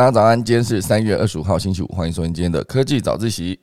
[0.00, 3.60] 大家早安，今天是三月二十五号星期五，欢迎收听今天的科技早自习。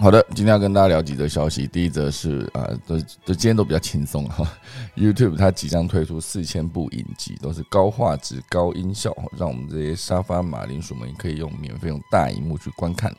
[0.00, 1.66] 好的，今天要跟大家聊几则消息。
[1.66, 4.50] 第一则是啊，都都今天都比较轻松哈。
[4.96, 13.14] YouTube 它即将推出四千部影集，都是高画质、高音效，让我们这些沙发马铃薯们可以用免费用大荧幕去观看。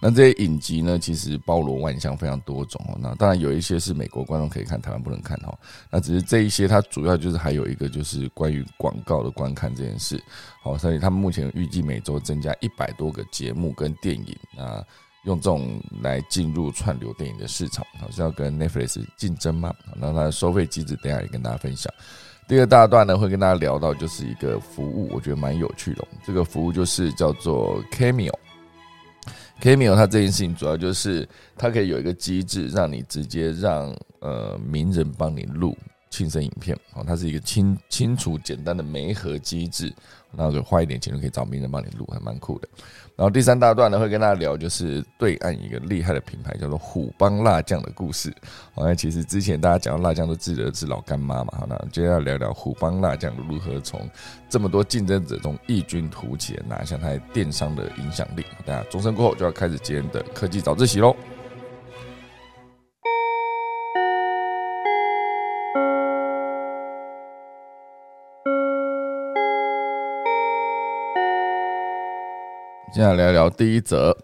[0.00, 2.98] 那这些影集呢，其实包罗万象，非常多种哦。
[3.00, 5.56] 那当然有一些是美国观众可以看，台湾不能看哈。
[5.88, 10.20] 那只是这一些，它主要就是还有一个就是关于广告的观看这件事。
[10.60, 14.84] 好，所以他们目前预计每周增加一百多个节目跟电影啊。
[15.24, 19.74] 用这种来进入串流电影的市场，好像要跟 Netflix 竞争吗？
[19.96, 21.92] 那它的收费机制等下也跟大家分享。
[22.46, 26.06] 第二大段呢，会跟大家聊到就是一个服务，我觉得蛮有趣的。
[26.24, 28.34] 这个服务就是叫做 Cameo。
[29.62, 31.26] Cameo 它这件事情主要就是
[31.56, 35.74] 它可以有一个机制，让你直接让呃名人帮你录
[36.10, 36.78] 庆生影片。
[36.92, 39.90] 哦，它是一个清清楚简单的媒合机制，
[40.30, 42.68] 那就花一点钱就可以找名人帮你录，还蛮酷的。
[43.16, 48.34] 然后第三大段呢，会跟大家聊就是对岸一个厉害的品牌叫做虎帮辣酱的故事。
[48.74, 51.54] 好，像其实之前大家讲到辣酱都记得是老干妈嘛。
[51.58, 54.08] 好，那接下来聊聊虎帮辣酱如何从
[54.48, 58.44] 这么多竞争者中异军突起，拿下它电商的影响力。
[58.66, 61.14] 大家钟声过后就要开始今天的科技早自习喽。
[72.94, 74.16] 接下来聊聊第一则，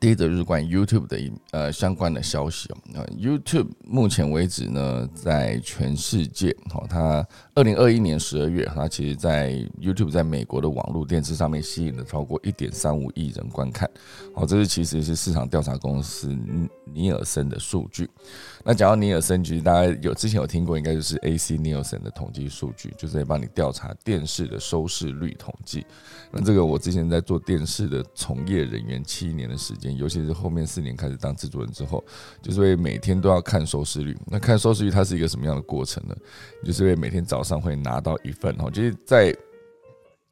[0.00, 2.76] 第一则就是关于 YouTube 的一呃相关的消息哦。
[2.86, 7.22] 那 YouTube 目前为止呢，在全世界，哦，它
[7.54, 13.86] 二零二一年十二月，它其实在 YouTube 在美国的网络电视上面吸引了超过一点三五亿人观看。
[14.36, 16.34] 哦，这是其实是市场调查公司
[16.94, 18.08] 尼尔森的数据。
[18.68, 25.86] 那讲到尼尔森，其实大家有之前有听过，应该就是 AC 尼尔森的统计数据，就是在帮你调查电视的收视率统计。
[26.32, 32.04] 那这个我之前在做电视的从业人员七年的时间，尤其是后面四年开始当制作人之后，
[32.42, 34.18] 就是会每天都要看收视率。
[34.26, 36.16] 那看收视率它是一个什么样的过程呢？
[36.64, 39.32] 就是会每天早上会拿到一份哦，就是在。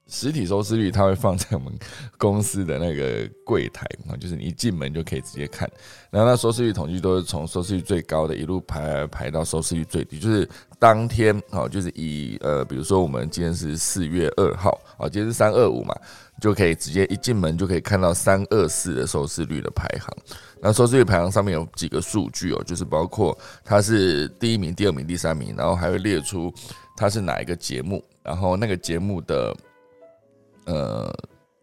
[0.06, 1.72] 实体收视率，它会放在我们
[2.19, 5.69] 公司的那个柜台啊，就是你一进门就可以直接看。
[6.10, 10.48] 然后那收视率统计都是从收视率最高的一路排排到收视率最低，就是
[10.78, 15.94] 当天啊，就是以呃，比如说我们今天是四月二号啊，今天是三二五嘛，
[16.41, 20.14] 就可以直接一进门就可以看到三二四的收视率的排行。
[20.60, 26.53] 那收视率排行上面有几个数据哦，就是包括它是第一名、第二名、第三名，然后还会列出
[26.94, 29.56] 它是哪一个节目，然后那个节目的。
[30.66, 31.12] 呃，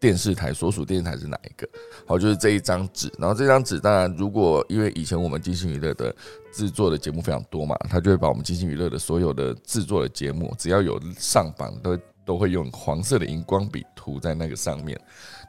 [0.00, 1.68] 电视台所属电视台是哪一个？
[2.06, 3.12] 好，就是这一张纸。
[3.18, 6.14] 然后这张纸，当然，如果因为以前我们金星娱乐的
[6.52, 15.00] 制作的节目非常多嘛，他就会把我们金星娱乐的所有的制作的节目，只要有上榜，都都会用黄色的荧光笔涂在那个上面，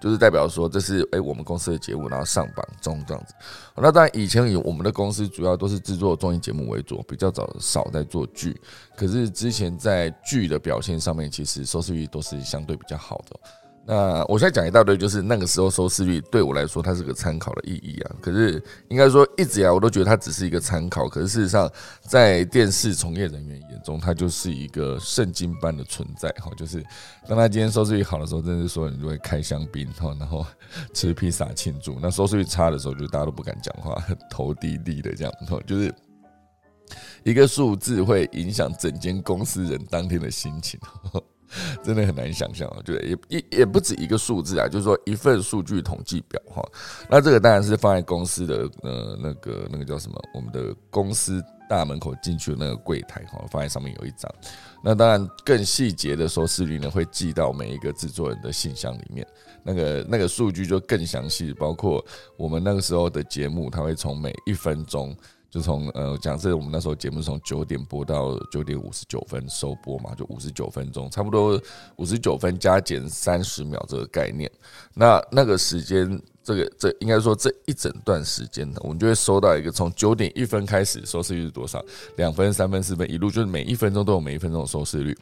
[0.04, 3.34] 就是代表说这是哎我们公司的节目，然后上榜中这样子。
[3.74, 8.60] 那当然，以前以我们的公司主要都是制作综艺节目为主，比较早少在做剧。
[8.98, 13.40] 可是之前在剧的表现上面，其实收视率都是相对比较好的。
[13.86, 18.16] 那我现在讲一大堆，就是那个时候收视率对我来说，它是个参考的意义啊。
[18.22, 21.10] 可是应该说一直以来我都觉得它只是一个参考。
[21.10, 21.70] 可是事实上，
[22.02, 26.50] 在电视从业人员眼中，它就是一个圣经般的存在哈。
[26.56, 26.82] 就是
[27.28, 30.46] 当他今天收视率好的时候，真是说你就会开香槟哈，然后
[30.94, 32.00] 吃披萨庆祝。
[32.02, 35.34] 那收视率差的时候，就大家都不敢讲话，头低低的这样，
[35.68, 35.94] 就是
[37.24, 40.80] 一个数字会影响整间公司人当天的心情。
[41.84, 46.64] 真的很难想象啊，对，也也也不止一个数字啊，就是说一份数据统计表哈。
[47.10, 54.32] 那这个当然是放在公司的呃那个那个叫什么，我们的公司大门口进去的那个柜台哈，放在上面有一张。
[54.84, 59.26] 那当然更细节的收视率呢，会寄到每一个制作人的信箱里面。
[59.64, 62.06] 那个那个数据就更详细，包括
[62.36, 65.16] 我们那个时候的节目，它会从每一分钟。
[65.54, 71.62] 就从呃，假设我们那时候节目从九点播到九点五十九分收播嘛，就五十九分钟，差不多
[71.98, 74.52] 五十九分加减三十秒这个概念。
[74.96, 81.86] 那那个时间，这个这应该说这一整段时间呢，我们就会收到一个从九点一分开始收视率是多少，
[82.16, 85.16] 两分、三分、四分，一路就是每一分钟都有每一分钟的收视率。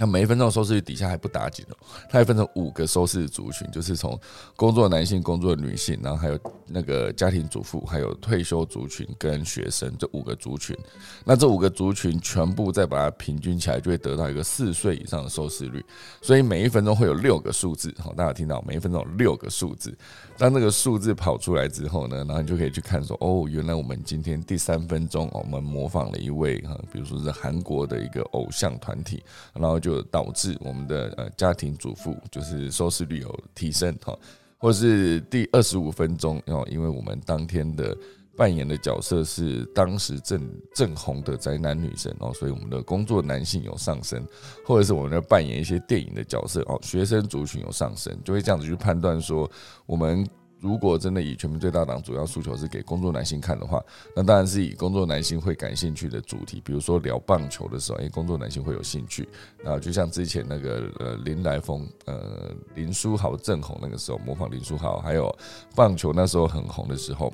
[0.00, 1.76] 那每一分钟收视率底下还不打紧哦，
[2.08, 4.18] 它还分成五个收视族群，就是从
[4.56, 10.74] 工作男性、工作女性，然后还有那个家庭主妇，还有退休族群跟学生这五个族群。
[11.22, 15.84] 那这五个族群全部再把它平均起来，就会得到一个四岁以上的收视率。
[16.22, 19.94] 所以每一分钟会有六个数字，好，大家听到每一分钟有六个数字。
[20.38, 29.89] 当那个数字跑出来之后呢，然后你就可以去看说，哦，原来我们今天第三分钟，我们模仿了一位哈，比如说是韩国的一个偶像团体，然后就。
[29.90, 34.16] 就导致我们的呃家庭主妇就是收视率有提升哈，
[34.56, 37.96] 或是第二十五分钟哦，因为我们当天的
[38.36, 44.24] 扮演的角色是当时正正红的宅男女神哦，所以我们的工作男性有上升，
[44.64, 49.50] 或者是我们在扮演一些电影的角色哦，学生族群有上升，就会这样子去判断说
[49.86, 50.24] 我们。
[50.60, 53.82] 如果真的以全民最大党主要诉求是给工作男性看的话，
[54.14, 59.28] 那当然是以工作男性会感兴趣的主题，比如说聊棒球的时候，哎，工作男性会有兴趣。
[59.64, 65.34] 那就像之前那个呃林来峰、呃林书豪正红那个时候，模仿林书豪，还有
[65.74, 67.32] 棒球那时候很红的时候。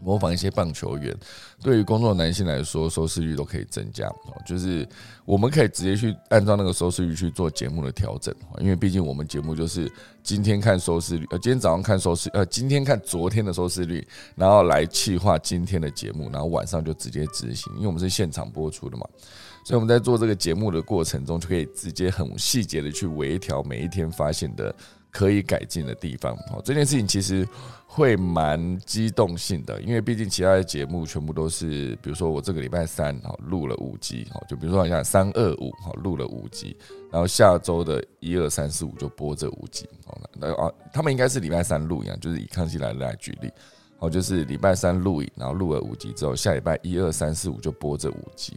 [0.00, 1.16] 模仿一些棒球员，
[1.62, 4.06] 对于工作男性来说，收视率都可以增加。
[4.06, 4.86] 哦，就是
[5.24, 8.34] 我们可以直接去按照那个收视率去做节目的调整。
[8.58, 9.90] 因为毕竟我们节目就是
[10.22, 17.72] 今天看收视率，呃，今天早上看收视，呃，今天看昨天的收视率，然后来企划今天的节目，然后晚上就直接执行。
[17.76, 19.06] 因为我们是现场播出的嘛，
[19.64, 24.74] 所以我们在做这个节目的过程中，就可以直接很细节的去微调每一天发现的。
[25.16, 27.48] 可以改进的地方哦，这件事情其实
[27.86, 36.76] 会蛮激动性的，因为毕竟其他的节目全部都是，比如说我这个礼拜三哦录了五集哦，就比如说好像三二五哦录了五集，
[37.10, 43.50] 然后下周的一二三四五就播这五集哦，那啊他们应该是礼拜三录影，就是以康熙来了来举例
[44.00, 48.54] 哦，就是礼拜三录影，然后录了五集之后，下礼拜一二三四五就播这五集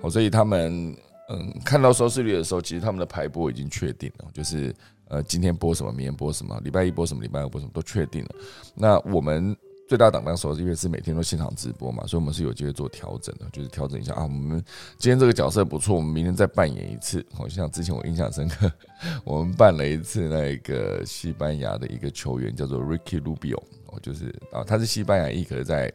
[0.00, 0.96] 哦，所以他们
[1.28, 4.74] 嗯看到收视率的时候，其实他们的排播已经确定了，就是。
[5.10, 8.30] 呃，今天播什么，明天播什么，礼拜一播什么，礼拜二播什么，都确定了。
[8.74, 9.56] 那我们
[9.88, 14.22] 最大档那时候，因为是每天都现场直播嘛，所以我们是有机会做调整的，就是调整一下啊。
[14.22, 14.62] 我们
[14.98, 17.26] 今天这个角色不错，我们明天再扮演一次。
[17.34, 18.70] 好像之前我印象深刻，
[19.24, 25.92] 我们扮了一次那个西班牙的一个球员，叫做 Ricky Rubio，哦，就是啊，他是西班牙裔，可是在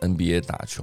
[0.00, 0.82] NBA 打球。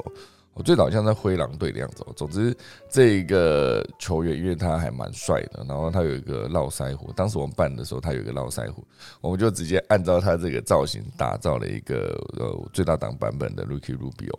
[0.54, 2.06] 我最早像在灰狼队的样子。
[2.16, 2.56] 总之，
[2.90, 7.12] 这个球员因为他还蛮帅的，然后他有一个络腮胡。
[7.14, 8.86] 当时我们办的时候，他有一个络腮胡，
[9.22, 14.34] 我们就直接按照他这个造型打造了一个呃最大档版本的 Ricky Rubio。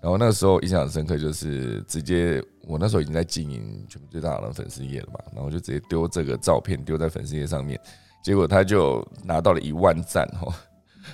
[0.00, 7.78] 然后那个时候印象很深刻，就是直接我那时候已经在经营全部最大档的粉丝页了嘛，然后就直接丢这个照片丢在粉丝页上面，
[8.22, 10.54] 结果他就拿到了一万赞哈。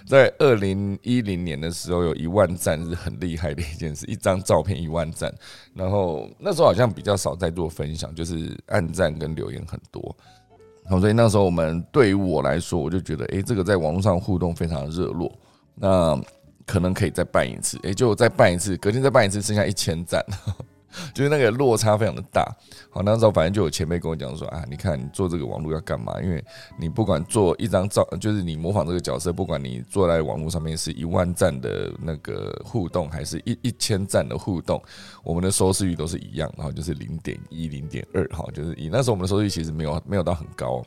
[0.07, 5.33] 在二零一零年的时候，有一万赞是很厉害的一件事，一张照片一万赞。
[5.75, 10.17] 然后那时候好像比较少在做分享，就是按赞跟留言很多。
[10.87, 15.33] 好，所以那时候我们对于我来说，我就觉得，哎，这个在网络上互动非常热络，
[15.75, 16.21] 那
[16.67, 17.79] 可能可以再办一次。
[17.83, 20.23] 哎，就再办一次，隔天再办一次，剩下一千赞。
[21.15, 22.45] 就是那个落差非常的大，
[22.91, 26.21] 好，那时候反正就有前辈跟我讲说啊，你看你做这个网络要干嘛？
[26.23, 26.45] 因为
[26.79, 34.83] 你不管做一张照，就是你模仿这个角色，不管你坐在网络上面是一万赞的那个互动，还是一一千赞的互动，
[35.23, 40.85] 我们的收视率都是一样，然后就是零点一、零点二，哈，就是以那时候我们的收视率其实没有没有到很高。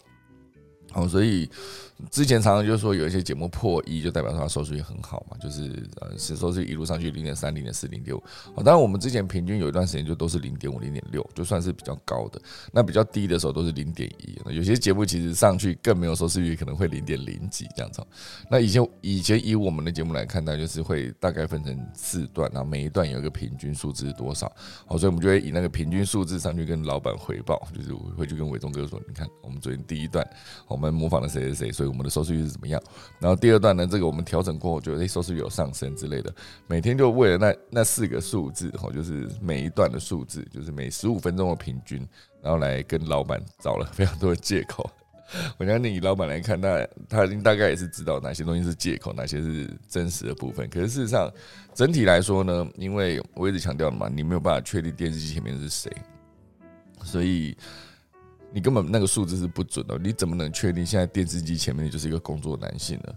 [0.89, 1.50] 好，所以
[2.11, 5.71] 之前常常就是说有一些节目破一，就代表说它收视率很好嘛，就是
[6.01, 8.23] 呃，是收视率一路上去零点三、零点四、零点五。
[8.57, 12.39] 当然我们之前平均有一段时间就都是零点五、零点六，就算是比较高的。
[12.71, 14.37] 那比较低的时候都是零点一。
[14.56, 18.01] 有些节目其实上去更没有收视率，可能会零点零几这样子。
[18.49, 24.51] 那以前以前以我们的节目来看，那就是会大概分成四段，然后每一段有一个平均数字是多少。
[24.85, 30.27] 好，所以我们就会以那个平均数字上去跟老板回报，就是会去跟伟忠哥说，你看我们昨天第一段。
[30.68, 32.81] 我们模仿了谁谁谁，所以我们的收视率是怎么样？
[33.19, 36.33] 然后第二段呢，这个我们调整过后，觉得诶收视率有上升之类的。
[36.67, 42.07] 每天就为了那那四个数字，哈，就是每一段的数字，就是每十五分钟的平均，
[42.41, 44.89] 然后来跟老板找了非常多的借口。
[45.57, 50.69] 我相信以老板来看，那他已经大概也是知道哪些东西是借口，哪些是真实的部分。
[50.69, 51.31] 可是事实上，
[51.73, 55.91] 整体来说呢，因为我一直强调嘛，你没有办法确定电视机前面是谁，
[57.03, 57.57] 所以。
[58.54, 63.13] 你根本那个数字是不准的，你怎么能确定现在电视机前面就是一个工作男性呢？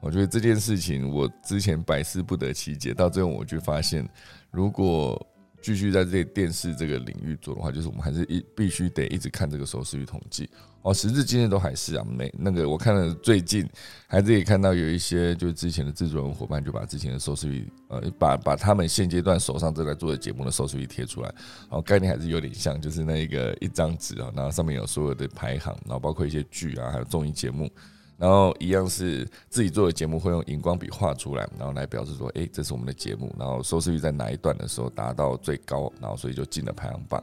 [0.00, 4.08] 我觉得这件事情我之前百思不得其解，到最后我就发现，
[4.50, 5.24] 如果
[5.62, 10.50] 继续在这电视这个领域做的话，就是我们还是一必须得一直看这个收视率统计
[10.82, 10.92] 哦。
[10.94, 13.68] 时至今日都还是啊，每那个我看了最近
[14.06, 21.28] 还是可以看到有一些就是之前的制作人伙伴就把之前的收视率呃把把他们现阶段手上正在做的节目的收视率贴出来，
[21.68, 27.70] 然后概念还是有点像，就是那个一张纸啊，然后上面有所有的排行，然后包括一些剧啊，还有综艺节目。
[28.18, 33.34] 然后一样是自己做的节目，会用荧光笔画出来，然后来表示说，哎，这是我们的节目。
[33.36, 37.20] 然后收视率在哪一段的时候达到最高，然后所以就进了排行榜。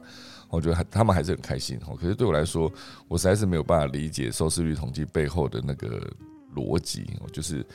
[0.50, 1.79] 我觉得他们还是很开心。
[1.88, 2.72] 哦，可是对我来说，
[3.08, 6.12] 我实在是没有办法理解收视率统计背后的那个
[6.56, 7.06] 逻辑。
[7.32, 7.65] 就是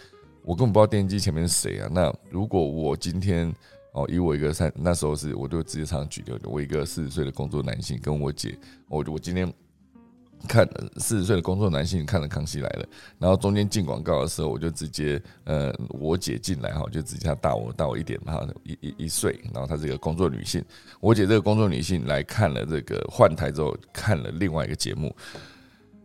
[0.43, 1.88] 我根本不知道电视机前面是谁啊。
[1.90, 3.52] 那如果我今天
[3.93, 9.52] 哦，以我一个三那时候是，我就直接常常举例，我一个四十岁的工作男性，跟我姐，我我今天。
[10.47, 12.85] 看四十岁的工作男性看了《康熙来了》，
[13.19, 20.65] 然后中间进广告的时候，我就直接呃，我姐进来哈，就直接大我大我一点嘛，一一一岁，然后她是一个工作女性，
[21.01, 25.15] 我姐这个工作女性来看了这个换台之后看了另外一个节目，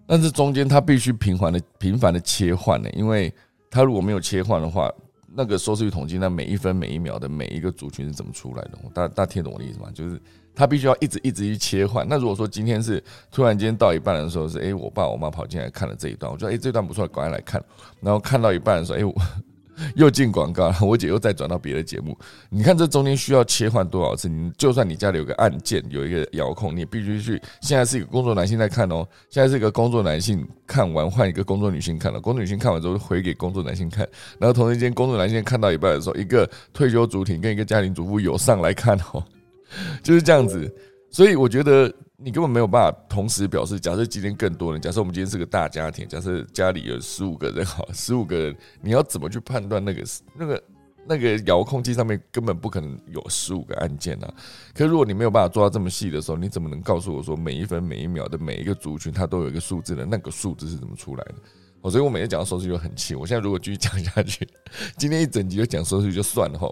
[0.07, 3.33] 但是中间她必须频繁的频繁的切换呢，因为
[3.69, 4.91] 她如果没有切换的话，
[5.33, 8.71] 那个收视率统计那每一分每一秒的每一个族群是怎么出来的？
[8.93, 9.89] 大大家听懂我的意思吗？
[9.93, 10.19] 就是。
[10.55, 12.05] 他必须要一直一直去切换。
[12.09, 17.63] 那如果说今天是突然间到一半的时候是，哎，我爸我妈跑进来看了这一段，我觉得哎这段不错，赶快来看。
[18.01, 19.15] 然后看到一半的时候，哎，我
[19.95, 22.17] 又进广告，我姐又再转到别的节目。
[22.49, 24.27] 你看这中间需要切换多少次？
[24.27, 27.41] 你就算你家里有个按键，有一个遥控，你也必须去。
[27.61, 34.07] 现在是一个工作男性在看哦，现在是一个工作男性看完换一个工作女性看了，工作女性看完之后回给工作男性看。
[34.39, 39.23] 然后同时间工作男性看到一半的时候，一个退休主体跟一个家庭主妇有上来看哦。
[40.01, 40.73] 就是这样子，
[41.11, 43.79] 所以我觉得你根本没有办法同时表示。
[43.79, 50.03] 假设今天更多人，假设我们今天是个大家庭，假设家里有十五个人，好，十五个人，你要怎么去判断那个
[50.35, 50.63] 那个
[51.07, 54.27] 那个遥控器上面根本不可能有十五个按键呢？
[54.73, 60.05] 可如果你没有办法做到这么细的时候，你怎么能告诉我说每一分每一秒的每一个族群它都有一个数字的？
[60.05, 61.35] 那个数字是怎么出来的？
[61.81, 63.15] 哦，所以我每次讲到收视率就很气。
[63.15, 64.45] 我现在如果继续讲下去，
[64.99, 66.69] 今天一整集就讲收视率就算了哈。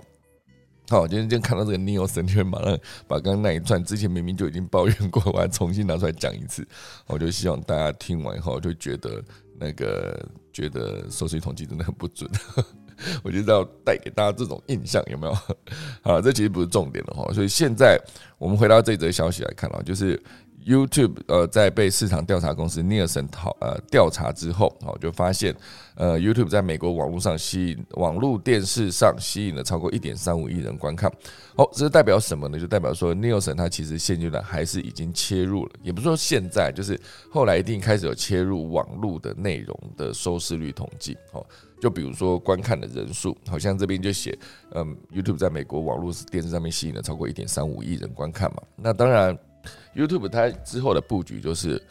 [0.90, 2.78] 好，今天就看到这个 Neo 神，就会马上
[3.08, 6.66] 把刚刚那一串之前明明就已经抱怨过，我还重新拿出来讲一次。
[7.08, 9.22] 我就希望大家听完以后就觉得
[9.60, 10.18] 那个
[10.54, 12.30] 觉得收视统计真的很不准。
[13.22, 15.38] 我觉得要带给大家这种印象，有没有？
[16.02, 17.34] 好，这其实不是重点了哈。
[17.34, 18.00] 所以现在
[18.38, 20.22] 我们回到这则消息来看啊，就是。
[20.68, 25.56] YouTube 呃，在被市场调查公司 Nielsen 讨呃调查之后，哦，就发现
[25.96, 31.10] 呃 YouTube 在美国网络上吸引网络电视上吸引了超过一点三五亿人观看。
[31.56, 32.60] 哦，这代表什么呢？
[32.60, 37.00] 就代表说 Nielsen 它其实现阶段还是已经切入了，也不是说现在，就是
[37.32, 41.18] 后来一定开始有切入网络的内容的收视率统计。
[41.32, 41.46] 哦，
[41.80, 44.38] 就比如说观看的人数，好像这边就写，
[44.72, 48.62] 嗯，YouTube 在美国网络电视上面吸引了超过一点三五亿人观看嘛。
[48.76, 49.38] 那当然。
[49.96, 51.82] YouTube 它之后的布局就是，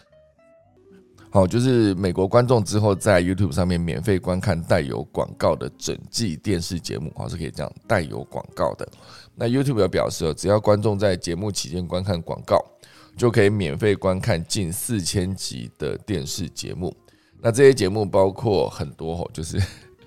[1.30, 8.88] 好，就是美国观众之后在 YouTube 上面免费观看带有广告的整季电视节目，好是可以这样带有广告的。
[9.34, 12.64] 那 YouTube 表示，只要观众在节目期间观看广告，
[13.16, 16.96] 就可以免费观看近四千集的电视节目。
[17.40, 19.60] 那这些节目包括很多，吼，就是。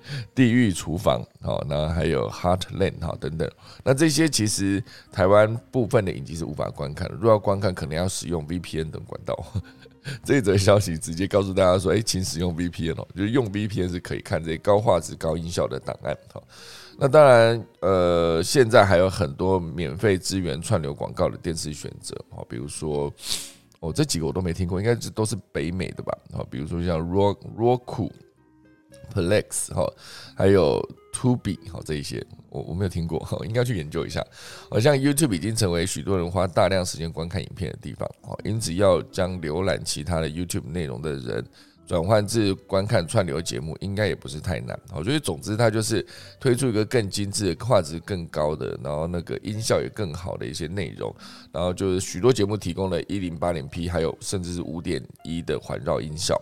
[0.35, 3.49] 地狱厨房，好，那还有 Heartland，哈，等等。
[3.83, 9.35] 那这些其实台湾部分的影集是无法观看的，如果要观看，可能要使用 VPN 等管道。
[10.23, 16.17] 这则消息直接告诉大家说，哎，请使用 VPN 哦，就是用 VPN 是可以看这些高画质、高音效的档案。
[16.33, 16.41] 哈，
[16.97, 23.13] 那当然，呃，现在还有很多免费资源串流广告的电视选择，哈，比如说，
[23.81, 26.17] 哦，这几个我都没听过，应该是都是北美的吧？
[26.33, 28.09] 好，比如说像 Roku。
[29.13, 29.85] Plex 哈，
[30.35, 30.81] 还有
[31.13, 34.25] Tubi 哈，这一些我我没有听过哈，应该去研究一下。
[34.69, 41.45] 好像 YouTube 已经成为许多人花大量时间观看影片的地方哦，因此要将浏览其他的 YouTube 内容的人
[41.87, 44.79] 转换至观看串流节目，应该也不是太难。
[44.91, 46.05] 好，所以总之它就是
[46.39, 51.11] 推出一个更精致、画质更高的，然后那个音效也更好的一些内容，
[51.51, 56.39] 然后就是许多节目提供了一零八零 P，还有甚至是五点一的环绕音效。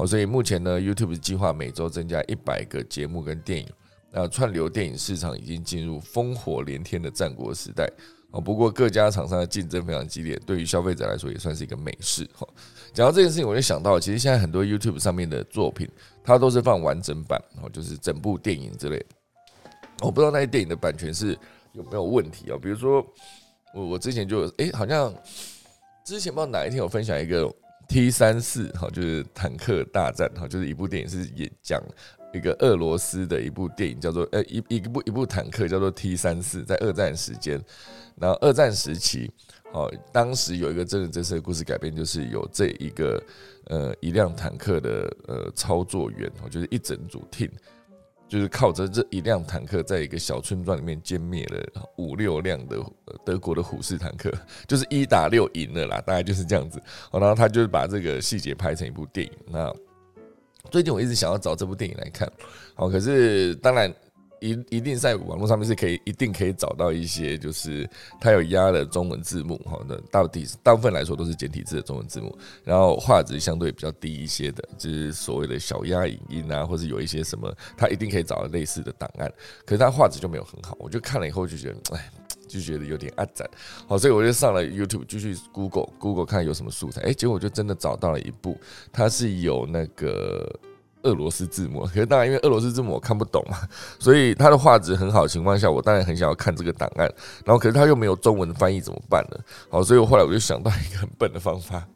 [0.00, 3.68] 哦，所以目前呢，YouTube 计划每周增加一百个节目跟电影。
[4.10, 7.86] 那串流电影市场已经进入烽火连天的战国时代。
[8.30, 12.26] 哦，不过各家厂商的竞争非常激烈，对于消费者来说也算是一个美事。
[12.32, 12.48] 哈，
[12.94, 15.86] 讲到这件事情，我就想到，其实现在很多 YouTube 上面的作品，
[16.24, 19.06] 它都是放完整版，哦，就是整部电影之类的。
[20.00, 21.38] 我不知道那些电影的版权是
[21.72, 22.56] 有没有问题啊？
[22.56, 23.04] 比如说，
[23.74, 25.14] 我我之前就诶，好像
[26.06, 27.52] 之前不知道哪一天我分享一个。
[27.90, 31.82] T 三四哈，就是坦克大战哈，就是一部电影是也讲
[32.32, 37.60] 一个俄罗斯的一部电影，叫做呃一一部一部坦克叫做 T 三四，在二战时间，
[38.14, 39.28] 然后二战时期，
[39.72, 43.20] 哦，当时有一个真人真事的故事改编，就是有这一个
[43.66, 47.50] 呃一辆坦克的呃操作员，哦，就是一整组 team。
[48.30, 52.78] 就是靠着这一辆坦克，在一个小村庄里面歼灭了五六辆的
[53.24, 54.32] 德国的虎式坦克，
[54.68, 56.80] 就是一打六赢了啦，大概就是这样子。
[57.12, 59.32] 然后他就是把这个细节拍成一部电影。
[59.48, 59.70] 那
[60.70, 62.30] 最近我一直想要找这部电影来看，
[62.74, 63.92] 好，可是当然。
[64.40, 67.88] 一一定在网络上面是可以一定可以找到一些，就是
[68.20, 79.30] 它有压的中文字幕哈，那到底大部分来说都是简体字的中文字幕，然后画质相对比较低一些的，就是所谓的小压影音啊，或者有一些什么，它一定可以找到类似的档案，
[79.64, 82.10] 可是它画质就没有很好，我就看了以后就觉得，哎，
[82.48, 83.48] 就觉得有点暗赞，
[83.86, 88.58] 好，所以我就上了 YouTube 就去 Google Google 看有什么素材，哎，结果就真的找到了一部，
[88.92, 90.50] 它是有那个。
[91.02, 93.58] 俄罗斯字幕，可是当然，因为俄罗斯字幕我看不懂嘛，
[93.98, 97.10] 所以它的画质很好的情况下，我当然很想要看这个档案。
[97.44, 99.38] 然后，可是它又没有中文翻译，怎么办呢？
[99.70, 101.86] 好，所以我后来我就想到一个很笨的方法，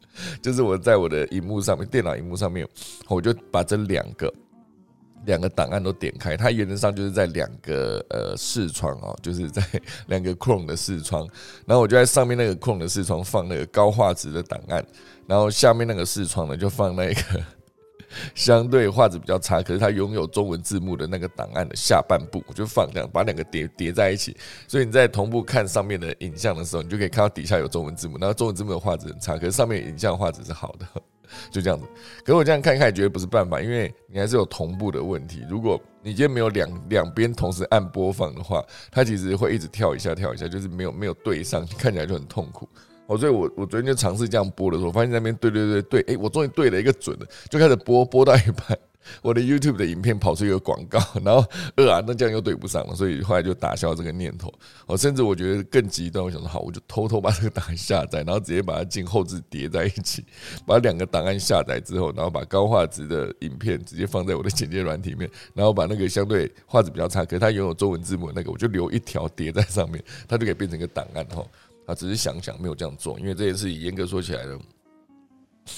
[0.41, 2.67] 就是我在我的荧幕上面，电脑荧幕上面，
[3.07, 4.33] 我就把这两个
[5.25, 6.35] 两个档案都点开。
[6.35, 9.63] 它原则上就是在两个呃视窗哦，就是在
[10.07, 11.27] 两个 Chrome 的视窗，
[11.65, 14.83] 然后我就在上面那个 Chrome 的视窗放那个高画质的档案，
[15.27, 17.21] 然后下面那个视窗呢就放那个。
[18.33, 24.35] 相对画质比较差，可是它拥有中文字幕的那个档案的下半部，我就放这样，把两个叠叠在一起，
[24.67, 30.87] 所以你在同步看上面的影像的时候，你就可以看到底下有中文字幕，然后中文字幕的画质很差，可是上面影像画质是好的，
[31.51, 31.85] 就这样子。
[32.23, 35.43] 可是我这样看一看，觉得不是办法，因为你还是有同步的问题。
[35.49, 42.69] 如果你今天没有两两边同时按播放的话，它其实会一直跳一下跳一下，就是没有没有对上，看起来就很痛苦。
[43.07, 48.77] 哦，所以我我昨天就尝试这样播的时候，发现那边对对对对，哎，我终于对了一个准的，就开始播播到一半，
[49.21, 51.45] 我的 YouTube 的影片跑出一个广告，然后
[51.75, 54.51] 呃啊，那这样又对不上了，所以后来就打消这个念头。
[54.87, 60.25] 哦，甚至我觉得更极端，我想说好，我就偷偷把这个档案下载，然后直接把它进后置叠在一起，
[60.65, 71.45] 把两个档案下载之后，然后把高画质的影片直接放在我的剪接软体里面，然后把那个相对画质比较差，可是它拥有中文字幕那个，我就留一条叠在上面，它就可以变成一个档案哈。
[71.85, 74.59] 他只是想想，没有这样做，因为这件事严格说起来呢，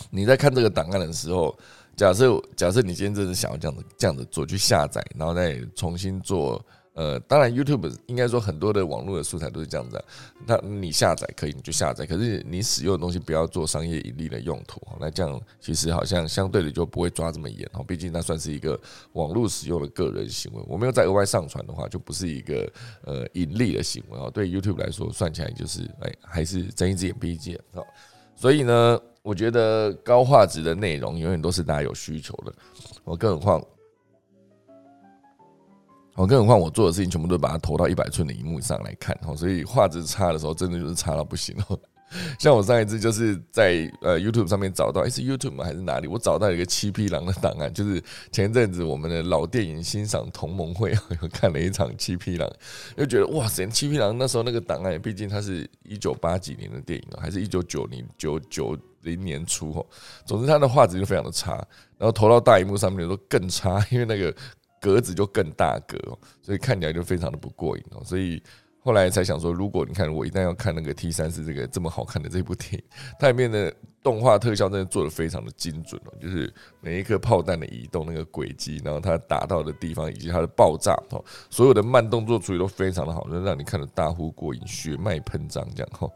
[0.09, 1.57] 你在看这个档案的时候，
[1.95, 6.63] 假设假设你今天真的想要这样子这样子做，去下载，然后再重新做。
[6.97, 10.03] 呃，当然，YouTube 应该说很多的网络的素材都是这样子。
[10.47, 12.07] 那你下载可以，你就下载。
[12.07, 14.81] 可是你使用的东西不要做商业盈利的用途。
[14.99, 17.83] 那这样其实好像相对的就不会抓这么严哦。
[17.83, 18.79] 毕竟那算是一个
[19.13, 20.63] 网络使用的个人行为。
[20.67, 22.67] 我没有再额外上传的话，就不是一个
[23.03, 24.31] 呃盈利的行为哦。
[24.33, 27.85] 对 YouTube 来说，算起来就是哎，还是睁一只眼闭一只眼哦。
[28.35, 32.51] 所以呢，我觉得高画质的内容永远都是大家有需求的。
[33.03, 33.63] 我更何况。
[36.17, 41.79] 哦，更何况我做的事情全部都把它投到一百寸的荧幕上来看，哦，所以画质差的时候，真的就是差到不行哦。
[42.39, 45.63] 像我上一次就是在呃 YouTube 上面找到，哎，是 YouTube 吗？
[45.63, 46.07] 还是哪里？
[46.07, 48.01] 我找到一个七匹狼的档案，就是
[48.31, 50.95] 前阵子我们的老电影欣赏同盟会
[51.31, 52.49] 看了一场七匹狼，
[52.95, 59.85] 就觉得哇塞，七匹狼那时候那个档案，毕竟它是一九八几年的电影，还是一九九零九九零年初哦。
[60.25, 61.55] 总之它的画质就非常的差，
[61.97, 64.33] 然后投到大荧幕上面的时候更差，因为那个。
[64.79, 65.97] 格子就更大格，
[66.41, 68.03] 所以看起来就非常的不过瘾哦。
[68.03, 68.41] 所以
[68.87, 72.83] 后来才想说，如果你看我一旦要看那个 T 三四这个这么好看的这部电影，
[73.19, 73.75] 它里面的。
[74.03, 86.09] 动画特效真的做的非常的精准哦，就是每一颗炮弹的移动那个轨迹，然后它打到的地方以及它的爆炸哦，所有的慢动作处理都非常的好，能让你看得大呼过瘾，血脉喷张这样哈。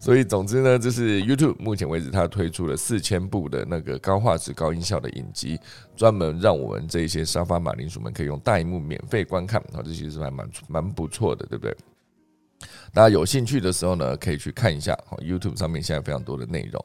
[0.00, 5.56] 所以总之呢，这是 YouTube 目前为止它推出了四千部的那个高画质、高音效的影集，
[5.94, 11.76] 专门让我们这些沙发马铃薯们可以用大荧幕免费观看，哦，这其实还蛮蛮不错的，对不对？
[12.96, 16.82] 大家有兴趣的时候呢，可以去看一下哦，YouTube 上面现在非常多的内容。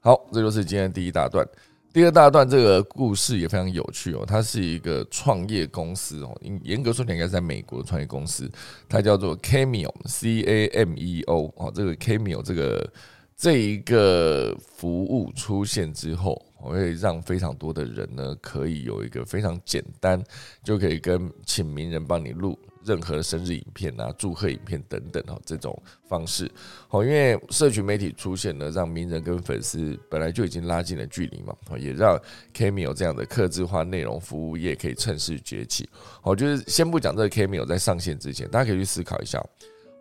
[0.00, 1.46] 好，这就是今天第一大段。
[1.92, 8.50] 第二大段这个故事也非常有趣哦，它是一个创业公司哦，严格说起来应该是在美国的创业公司，
[8.88, 12.90] 它叫做 Cameo，C A M E O 哦，这个 Cameo 这个
[13.36, 20.24] 这一个服务出现之后，我会让非常多的人呢，可以有一个非常简单，
[20.64, 22.58] 就可以跟请名人帮你录。
[22.84, 25.76] 任何的生日影片啊、祝贺影片等等哦，这种
[26.08, 26.50] 方式，
[26.88, 32.18] 好，因为社群媒体出现了，让名人跟粉丝本来就已经拉近了距离嘛，也让
[32.54, 35.88] Cameo 这样的客制化内容服务业可以趁势崛起。
[36.22, 39.38] 好，就是先不讲这个 Cameo 在上线之前，大家可以去思考一下。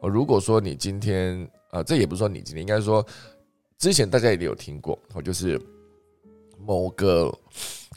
[0.01, 3.05] 哦，如果说你今天啊，这也不是说你今天，应该说
[3.77, 5.59] 之前大家一定有听过，哦，就是
[6.57, 7.33] 某个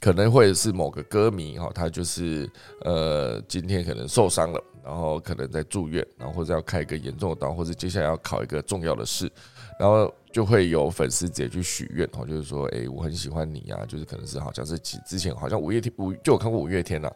[0.02, 9.30] 可能会是某个歌迷哈，他就是呃今天可能受伤了，然后可能在住院，然后或者要开一个严重的刀，或者接下来要考一个重要的试，
[9.78, 17.12] 然后就会有粉丝直接去许愿哦，就是说，哎，我很喜欢你啊，就是可能是好像是之之前好像五月天五就有看过五月天啊，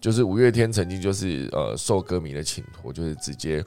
[0.00, 3.62] 就是五月天曾经就是呃受歌迷的请托，就是直接。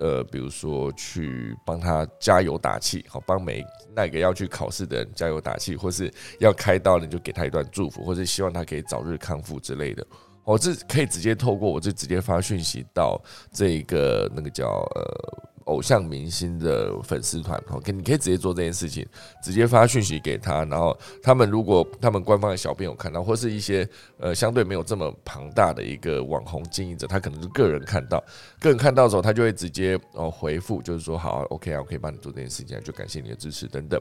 [0.00, 10.04] 呃，比如说去帮他加油打气，好帮每那个要去考试的人加油打气，或是要开刀的就给他一段祝福，或是希望他可以早日康复之类的。
[10.42, 15.50] 我这可以直接透过我就直接发讯息到这一个那个叫呃。
[15.70, 19.06] 偶像明星的粉丝团，哦，可你可以直接做这件事情，
[19.40, 28.22] 直接发讯息给他，然后他们如果他们官方的小编有看到，或是一些呃相对没有这么庞大的一个网红经营者，他可能是个人看到，
[28.58, 34.00] 个人看到的时候，他就会直接哦回复，就是说好，OK 啊，我可以帮你做这件事情，就感谢你的支持等等，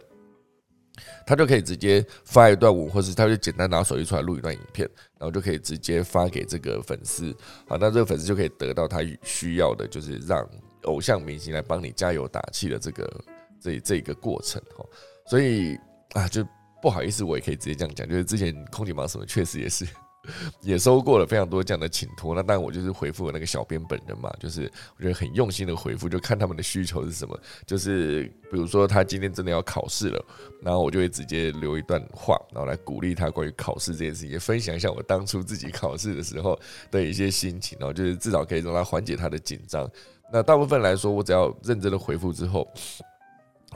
[1.27, 7.32] 他就可以直接发一段舞，或是他就简单拿手机出来录一段影片，然后就可以直接发给这个粉丝，
[7.67, 10.43] 好，那这个粉丝就可以得到他需要的，就是让。
[10.84, 13.24] 偶像明星来帮你加油打气的这个
[13.60, 14.86] 这这个过程哈，
[15.28, 15.78] 所以
[16.13, 16.46] 啊，就
[16.82, 19.86] 不好意思，我也可以直接这样讲，就是之前空姐忙什么，确实也是
[20.62, 22.36] 也收过了非常多这样的请托。
[22.36, 27.39] 那当然我就是回复那个小编本人嘛，就是我觉得很用心的回复，就看他们的需求是什么。
[27.65, 30.25] 就是比如说他今天真的要考试了，
[30.62, 36.60] 然后我就会直接留一段话，然后来鼓励他关于考试这件事情，也分享一下我当初自己考试的时候
[36.91, 39.89] 的一些心情，然后就是至少可以让他缓解他的紧张。
[40.32, 42.71] 那大部分来说，我只要认真的回复之后，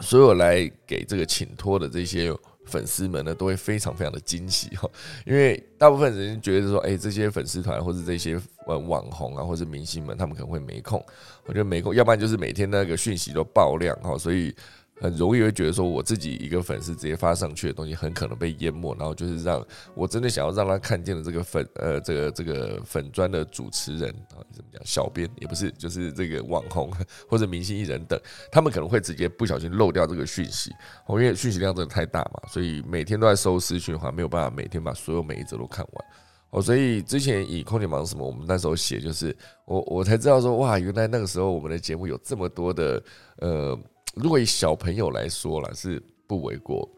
[0.02, 2.32] 所有来给这个请托的这些
[2.66, 4.90] 粉丝们呢，都会非常非常的惊喜哈。
[5.26, 11.04] 因为大部分人觉得说，哎，这些粉丝团或者这些呃网红啊，或者明星们，他们可能会没空。
[11.46, 14.56] 我觉得没空，要不然就是每天那个讯息都爆量哈，所以。
[15.02, 18.96] 很容易会觉得说，我自己一个粉丝直接发上去的东西，很可能被淹没。
[18.96, 24.82] 然后就是让我真的想要让他看见的这个粉呃，这个这个粉砖的主持人啊，怎么讲？
[24.86, 26.92] 小编也不是，就是这个网红
[27.28, 28.20] 或者明星艺人等，
[28.52, 30.72] 他们可能会直接不小心漏掉这个讯息。
[31.10, 36.06] 因为讯息量真的太大嘛，所以每天都在收私讯的话，没有办法每天把所有每一则都看完。
[36.52, 43.04] 哦，所以之前以空姐忙什么，我们那时候写就是我我才知道说，哇，原来那个时候我们的节目有这么多的
[43.38, 43.78] 呃。
[44.14, 46.90] 如果以小朋友来说了，是不为过。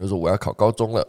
[0.00, 1.06] 就说我要考高中了，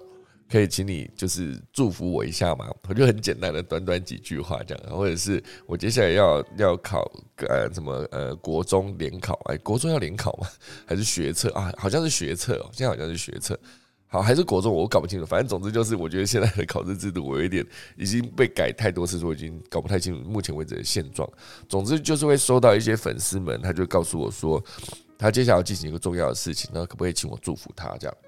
[0.47, 2.69] 可以请你就是祝福我一下嘛？
[2.87, 7.11] 我就很简单的短短几句话这样，或者是我接下来要要考
[7.47, 10.47] 呃什么呃国中联考，哎，国中要联考吗？
[10.85, 11.73] 还是学测啊？
[11.75, 13.59] 好像是学测哦，现在好像是学测。
[14.05, 15.25] 好，还是国中，我搞不清楚。
[15.25, 17.65] 反正总之就是，我觉得现在的考试制度，我有一点
[17.97, 21.27] 已经被改太多次，我已经搞不太清楚目前为止的现状。
[21.67, 24.63] 总之就是会收到一些粉丝们，他就告诉我说。
[25.23, 27.95] 他接下来要进行一个重要的事情，那可不可以请我祝福他？
[27.97, 28.17] 这样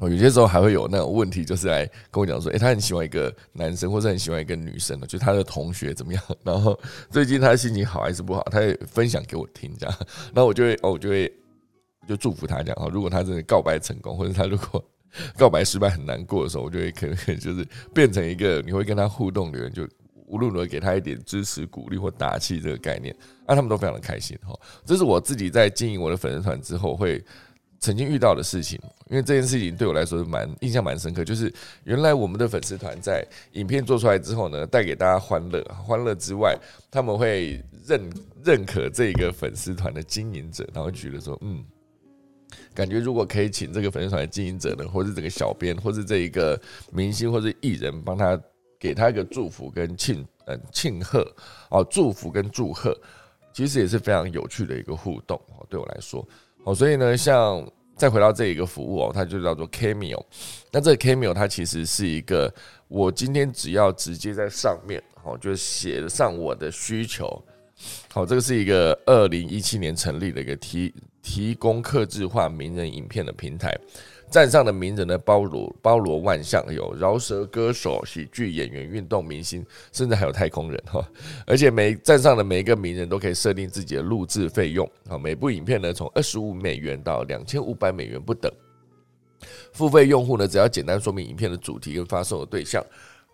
[0.00, 6.20] 哦，有些时候还会有那种问题，就是来跟我讲说，诶，他很喜欢一个男生，或者很喜欢一个女生的，就他的同学怎么样？
[6.42, 6.76] 然后
[7.08, 8.42] 最近他的心情好还是不好？
[8.50, 9.96] 他也分享给我听，这样，
[10.34, 11.32] 那我就会哦，我就会
[12.08, 12.76] 就祝福他这样。
[12.84, 14.84] 哦，如果他真的告白成功，或者他如果
[15.38, 19.86] 告白失败很难过的时候，我就会可能就是变成一个你会跟他互动的人，就。
[20.32, 23.14] 无论如何给他一点支持、鼓励或打气，这个概念，
[23.46, 24.58] 那他们都非常的开心哈。
[24.86, 27.22] 这是我自己在经营我的粉丝团之后会
[27.78, 31.22] 曾经遇到的事情，因为这件事情对我来说蛮印象蛮深刻。
[31.22, 31.52] 就是
[31.84, 36.58] 原来我们的粉丝团在影片做出来之后呢，带给大家欢乐，欢乐之外，
[36.90, 38.10] 他们会认
[38.42, 41.62] 认可这个粉丝团的经营者，然后觉得说，嗯，
[42.72, 46.58] 感觉如果可以请这个粉丝团的经营者呢，或者这个小编，或是这一个
[46.90, 48.40] 明星或者艺人帮他。
[48.82, 51.24] 给他一个祝福跟庆嗯庆贺
[51.70, 52.92] 哦，祝福跟祝贺，
[53.52, 55.64] 其实也是非常有趣的一个互动哦。
[55.70, 56.26] 对我来说
[56.64, 57.64] 哦，所以呢，像
[57.94, 60.20] 再回到这一个服务哦，它就叫做 Cameo。
[60.72, 62.52] 那这个 Cameo 它其实是一个，
[62.88, 67.40] 我今天只要直接在上面哦，就写上我的需求。
[68.12, 70.92] 好，这个是一个二零一七年成立的一个提
[71.22, 73.78] 提供客制化名人影片的平台。
[74.32, 81.06] 站上的名人呢，包罗包罗万象，有饶舌歌手、喜剧演员、运动明星，甚至还有太空人哈。
[81.46, 88.50] 而且每站上的每一个名人都可以设定自己的录制费用啊，每部影片呢从二十五美元到两千五百美元不等。
[89.74, 92.82] 付费用户呢，只要简单说明影片的主题跟发送的对象，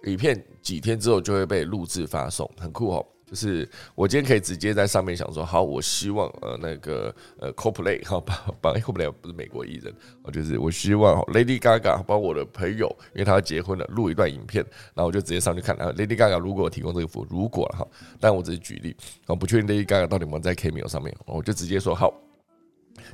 [0.04, 3.06] 影片几天之后就会被录制发送，很酷哦。
[3.28, 14.64] 就是我今天可以直接在上面想说，好，我希望呃那个呃 CoPlay 哈帮帮 CoPlay 不是美国艺人，我就是我希望 Lady Gaga 帮我的朋友，因为他要结婚了，录一段影片，
[14.94, 15.76] 然后我就直接上去看。
[15.76, 17.86] 然后 Lady Gaga 如果提供这个服务，如果哈，
[18.18, 22.12] 但我只是举例，我不确定 Lady Gaga 到底有没有在 Cameo 上面，我就直接说好，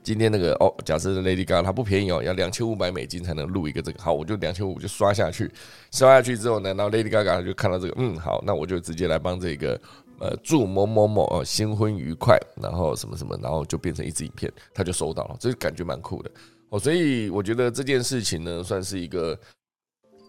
[0.03, 5.51] 今天那个哦，假设 Lady Gaga 它不便宜哦，要两千五百美金才能录一个这个，好，我就两千五就刷下去，
[5.91, 9.81] 刷下去之后呢，然后 Lady Gaga 就看到这个，嗯，好，那我就直接来帮这个
[10.21, 16.31] 呃祝某某某哦新婚愉快，然后什么什么，然后就变成一支影片，他就收到了，这感觉蛮酷的
[16.71, 19.39] 哦，所以我觉得这件事情呢，算是一个。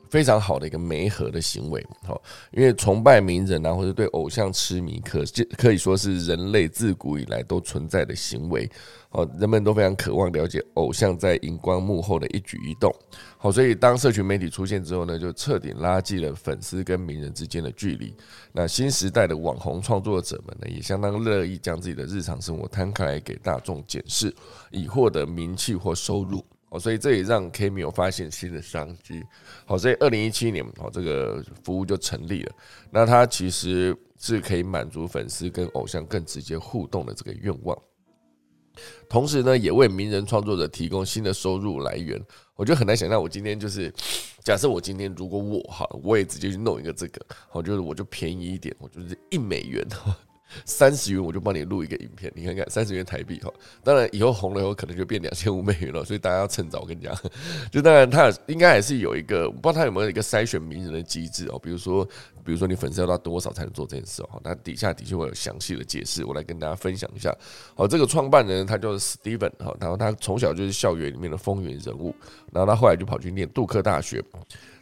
[0.08, 2.21] 非常好的一个媒合的行为，哦，
[2.52, 5.24] 因为崇拜名人啊，或者对偶像痴迷，可
[5.58, 8.69] 可以说是人类自古以来都存在的行为，
[9.15, 12.93] 哦，人们都非常渴望了解偶像在荧光幕后的一举一动，
[13.38, 18.13] 好，所以当社群媒体出现之后呢，就彻底拉近了粉丝跟名人之间的距离。
[18.51, 24.36] 那新时代的网红创作者们呢，也相当乐意将自己的日常生活摊开来给大众检视，
[24.69, 26.43] 以获得名气或收入。
[26.69, 29.23] 哦所以这也让 Kimi 有发现新的商机。
[29.65, 32.51] 好，所以二零一七年，哦这个服务就成立了。
[32.91, 37.78] 那它其实是可以满足粉丝跟偶像更直接互动的这个愿望，
[39.09, 42.21] 同时呢，也为名人创作者提供新的收入来源。
[42.55, 43.93] 我就很难想象，我今天就是
[44.43, 47.19] 假设我今天如果我哈，我也直接去弄一个这个，
[47.51, 49.85] 我觉得我就便宜一点，我就是一美元。
[50.63, 53.51] 三十元我就帮你录一个影片，你看看三十元台币哈。
[53.84, 56.81] 当然以后红了以后可能就变两千五美元了，所以大家要趁早。
[56.81, 57.15] 我跟你讲，
[57.71, 61.60] 就当然他应该还是有一个，我不知道他有没有一个筛选名人的机制哦。
[61.60, 62.05] 比如说，
[62.43, 64.39] 比如说你粉丝要到多少才能做这件事哦？
[64.43, 67.36] 那底下的确会有详细的解释，我来跟大家分享一下。
[67.75, 72.15] 好，这个创办人他叫 Steven 哈，然后他从小就是校园里面的风云人物，
[72.53, 74.23] 然后他后来就跑去念杜克大学。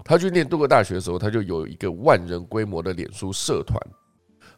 [0.03, 3.79] 他去念杜克大学的时候，他就有一个万人规模的脸书社团。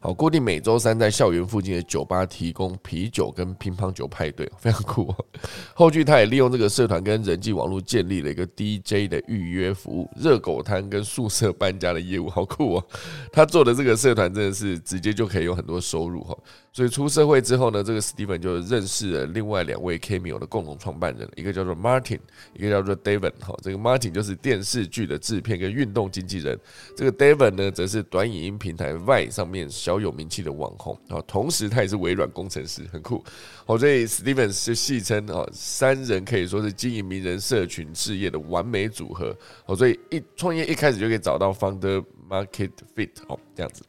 [0.05, 5.07] 好，固定每周三在校园附近的酒吧提供啤酒跟乒乓球派对，非常酷。
[5.09, 5.25] 哦
[5.73, 12.85] 后续他也利用这个社团跟人际网络建立了一个 DJ 的预约服务、热狗摊跟宿舍搬家的业务，好酷哦！
[13.31, 16.37] 他做的这个社团真的是直接就可以有很多收入哈。
[16.75, 22.19] 所以出社会之后呢，这个 Steven 就认识了另外两位 Cameo 的共同创办人，一个叫做 Martin，
[22.53, 23.31] 一个叫做 David。
[23.39, 26.59] 哈，这个 Martin 就是电视剧的制片跟运动经纪人，
[26.97, 30.99] 这个 David 呢，则是短影音平台 Y 上面小有名气的网红。
[31.07, 33.23] 啊，同时他也是微软工程师，很酷。
[33.65, 39.33] 好，所以 Steven 就戏称啊，三人可以说是经营名人社群事业的完美组合。
[39.65, 43.81] 哦，所以一创业一开始就可以找到 Founder Market Fit 哦，这样子，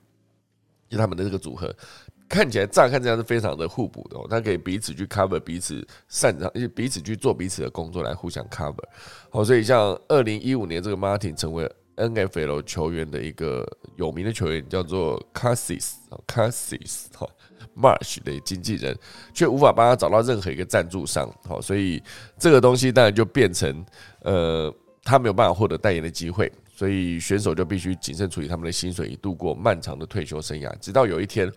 [0.89, 1.75] 就他们的这个组合。
[2.29, 8.83] 看起来乍看这样是非常的互补的，他可以彼此去 cover 彼此擅长，彼此去做彼此的工作来互相 cover。
[9.31, 15.93] 好，所以像二零一五年这个 Martin 成为 NFL 球员的一个有名的球员，叫做 Cassis
[16.27, 17.29] Cassis 哈
[17.77, 18.99] Marsh 的经纪人，
[19.33, 21.33] 却无法帮他找到任何一个赞助商。
[21.45, 22.03] 好，所以
[22.39, 23.87] 这个东西当然就变成
[24.23, 31.51] 呃，他没有办法获得代言的机会，所以选手就必须谨慎处理他们的薪水，以度过漫长的退休生涯，直到有一天。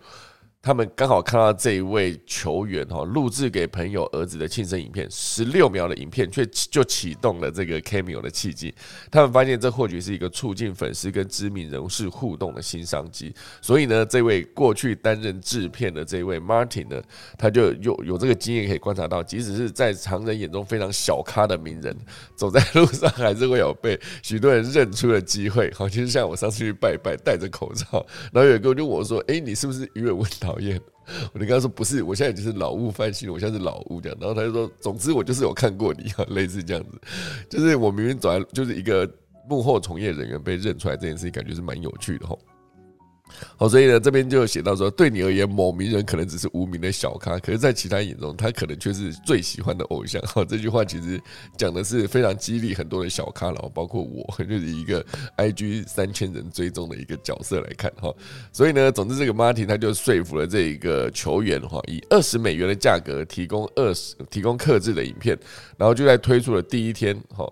[0.62, 8.74] 他们刚好看到这一位球员哈录制给朋友儿子的庆生影片，十六秒的影片却就启动了这个 cameo 的契机。
[9.10, 13.34] 他们发现这或许是一个促进粉丝跟知名人士互动的新商机。
[13.62, 17.02] 所以呢，这位过去担任制片的这位 Martin 呢，
[17.38, 21.96] 他就有有这个经验可以观察到，即使是在常人眼中非常小咖的名人，
[22.36, 25.72] 走在路上还是会有被许多人认出的机会。
[25.72, 30.80] 好，其实像我上次去拜拜，戴着口罩，然后有一个就我说：“哎，你是不是鱼尾纹？”讨厌，
[31.32, 34.18] 我就跟他说不是，我现在就是老物翻新，我现在是老物这样。
[34.20, 37.00] 然后他就说，总之我就是有看过你， 类似这样子，
[37.48, 39.08] 就是我明明走在就是一个
[39.48, 42.38] 幕后从业人员被认出来这件事情，感觉是蛮有趣的吼。
[43.56, 50.20] 好，所以呢，这边就写到说，对你而言，某名人可能只是无名的小咖，可是，在其他眼中，他可能却是最喜欢的偶像。
[50.28, 51.20] 哈，这句话其实
[51.56, 55.04] 讲的是非常激励很多的小咖了，包括我，就是一个
[55.36, 58.14] IG 三千人追踪的一个角色来看哈。
[58.52, 65.38] 所以呢，总之，这个 Martin 他就说服了这一个球员哈，以二十美元的价格提供二十提供克制的影片，
[65.76, 67.50] 然后就在推出了第一天哈，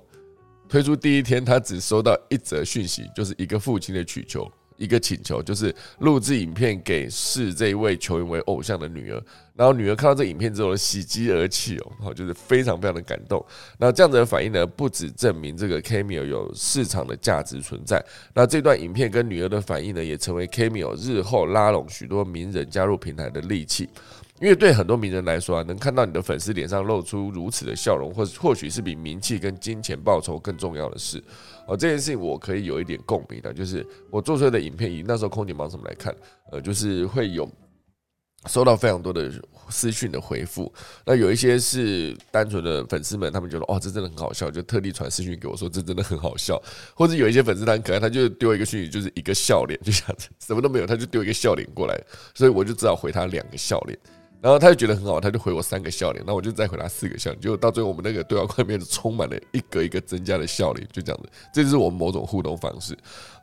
[0.69, 4.51] 推出第一天，他只收到一则讯息，就是一个父亲的祈求。
[4.79, 9.23] 一个请求就是录制影片给视这一位球员为偶像的女儿，
[9.55, 13.45] 然后女儿看到这影片之后喜极而泣哦，好就是非常非常的感动。
[13.77, 23.89] 那这样子的反应呢，不止证明这个 Cameo 有市场的价值存在，那这段影片跟女儿的反应呢，也成为 Cameo 日后拉拢许多名人加入平台的利器。
[24.41, 31.23] 因为对很多名人来说啊，能看到你的粉丝脸上露出如此的笑容，或或许是比名气跟金钱报酬更重要的事。
[31.67, 36.15] 哦，这件事情我可以有一点共鸣的，就是我做出来的影片，以那时候空姐忙什么来看，
[36.53, 37.51] 呃，就是会有
[38.47, 39.29] 收到非常多的
[39.69, 40.73] 私讯的回复。
[41.05, 46.63] 那有一些是单纯的粉丝们，他们觉得哦，这真的很好笑，就特地传私讯给我说这真的很好笑。
[46.95, 52.01] 或者有一些粉丝他很可爱，他就丢一个讯息，就是一个笑脸，就想 什么都没有，他就丢一个笑脸过来，
[52.35, 53.99] 所以我就只好回他两个笑脸。
[54.41, 62.97] 然后他就觉得很好，他就回我三个笑脸，那我就再回他四个笑脸，结果到最后我们那个对话框里面充满了一个一个增加的笑脸，就这样子，这就是我们某种互动方式。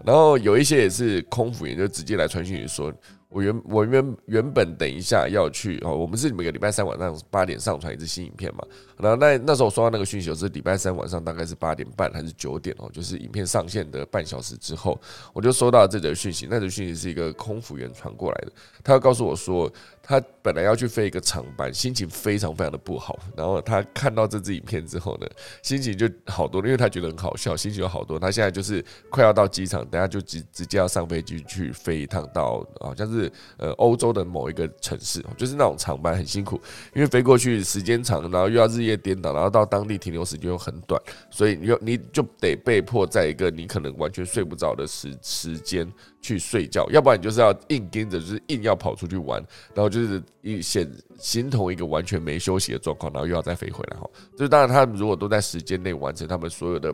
[0.05, 2.93] 然后有一些也是空腹，也就直接来传讯息说。
[3.27, 8.63] 我原我原原本等一下要去哦，我们是每个礼拜三晚上八点上传一支新影片嘛。
[8.97, 14.99] 然后那那时候我收到那个讯息是礼拜三晚上大概是八点半还是九点哦，就是影片上线的半小时之后，
[15.33, 16.47] 我就收到这则讯息。
[16.49, 18.51] 那则讯息是一个空服员传过来的，
[18.83, 19.71] 他要告诉我说。
[20.07, 23.17] 他本来要去飞一个长班，心情非常非常的不好。
[23.35, 25.25] 然后他看到这支影片之后呢，
[25.63, 28.19] 心情就好多了，因为他觉得很好笑，心情有好多。
[28.19, 36.61] 他现在就是快要到机场，等下就直直接要上飞机去飞一趟到好像是呃欧洲的某一个城市，就是那种长班很辛苦，
[36.93, 45.91] 因为飞过去时间长，然后又要日夜颠倒，然后到当地停留时间又很短，所以你又你就得被迫在一个你可能完全睡不着的时时间。
[46.21, 49.39] 去睡觉，要不然你就是要硬跟着，就是硬要跑出去玩，
[49.75, 54.09] 然后就是一显形同一个完全没休息的状况，然后又要再飞回来哈。
[54.31, 56.91] 就是当然，他们如果都在时间内完成他们所有的，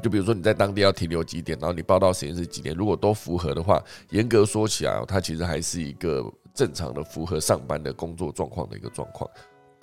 [0.00, 9.28] 就比如说你在当地要停留几点，然后你报到时间是几点，如果都符合的话，严格说起来，它其实还是一个正常的符合上班的工作状况的一个状况。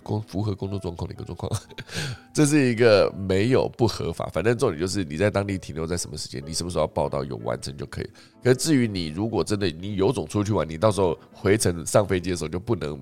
[0.03, 1.51] 工符合工作状况的一个状况，
[2.33, 8.09] 这是一个没有不合法，反正重点就是你在当地停留在什么时间，你什么时候要报到有完成就可以。
[8.43, 12.99] 可是至于你如果真的你有种出去玩，你到时候回程上飞机的时候就不能。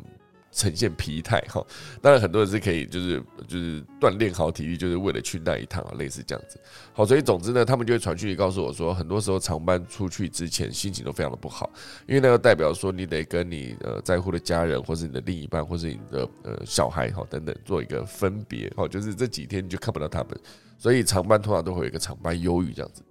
[0.52, 1.66] 呈现疲态哈，
[2.02, 6.60] 当然很多人是可以就是就是锻炼好体力，就是为了去那一趟啊，类似这样子。
[6.92, 11.70] 好，所以总之呢，他们就会传讯告诉我说，很多时候长班出去之前心情都非常的不好，
[12.08, 20.30] 因为那个代表说你得跟你呃在乎的家人，或是你的另一半，或是你的呃小孩哈等等做一个分别，好，就是这几天你就看不到他们，
[20.78, 23.04] 所以长班通常都会有一个长班忧郁这样子。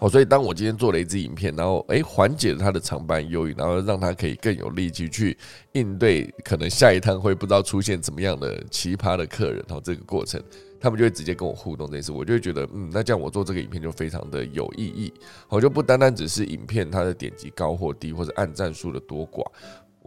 [0.00, 5.36] 好，所以当我今天做了一支影片，然后诶缓解了他的长班忧郁，然后让他可以更有力气去
[5.72, 10.40] 应对可能下一趟会不知道出现怎么样的奇葩的客人，然后这个过程，
[10.80, 15.12] 他们就会直接跟我互动这件事，我就会觉得，嗯，那这样我做这个影片就非常的有意义，
[15.48, 19.44] 我就不单单只是影片它的点击高或低，或者按赞数的多寡。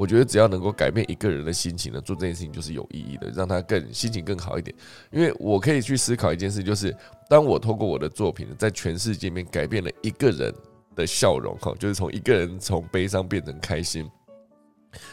[0.01, 4.75] 我觉得只要能够改变一个人的心情呢，做这件事情就是有意义的，让他更心情更好一点。
[5.11, 6.91] 因为我可以去思考一件事，就是
[7.29, 10.51] 当我通过我的作品在全世界面改变了一个人
[10.95, 14.09] 的笑容，哈，就是从一个人从悲伤变成开心，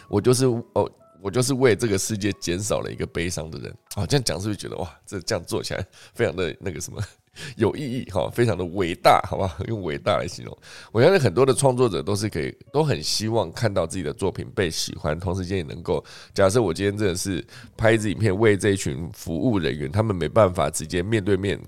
[0.08, 3.70] 我就是哦，我就是为这个世界减少了一个悲伤的人。
[3.94, 6.98] 啊，这样讲是不是觉得哇，这这样做起来非常的那个什么？
[7.56, 9.56] 有意义哈，非常的伟大，好吧？
[9.68, 10.56] 用伟大来形容。
[10.92, 16.04] 我相信很多的创作者都是可以，都很希望看到自己的作品被喜欢，同时间也能够。
[16.34, 17.44] 假设我今天真的是
[17.76, 21.60] 拍一支影片，为这一群服务人员，他们没办法直接面对面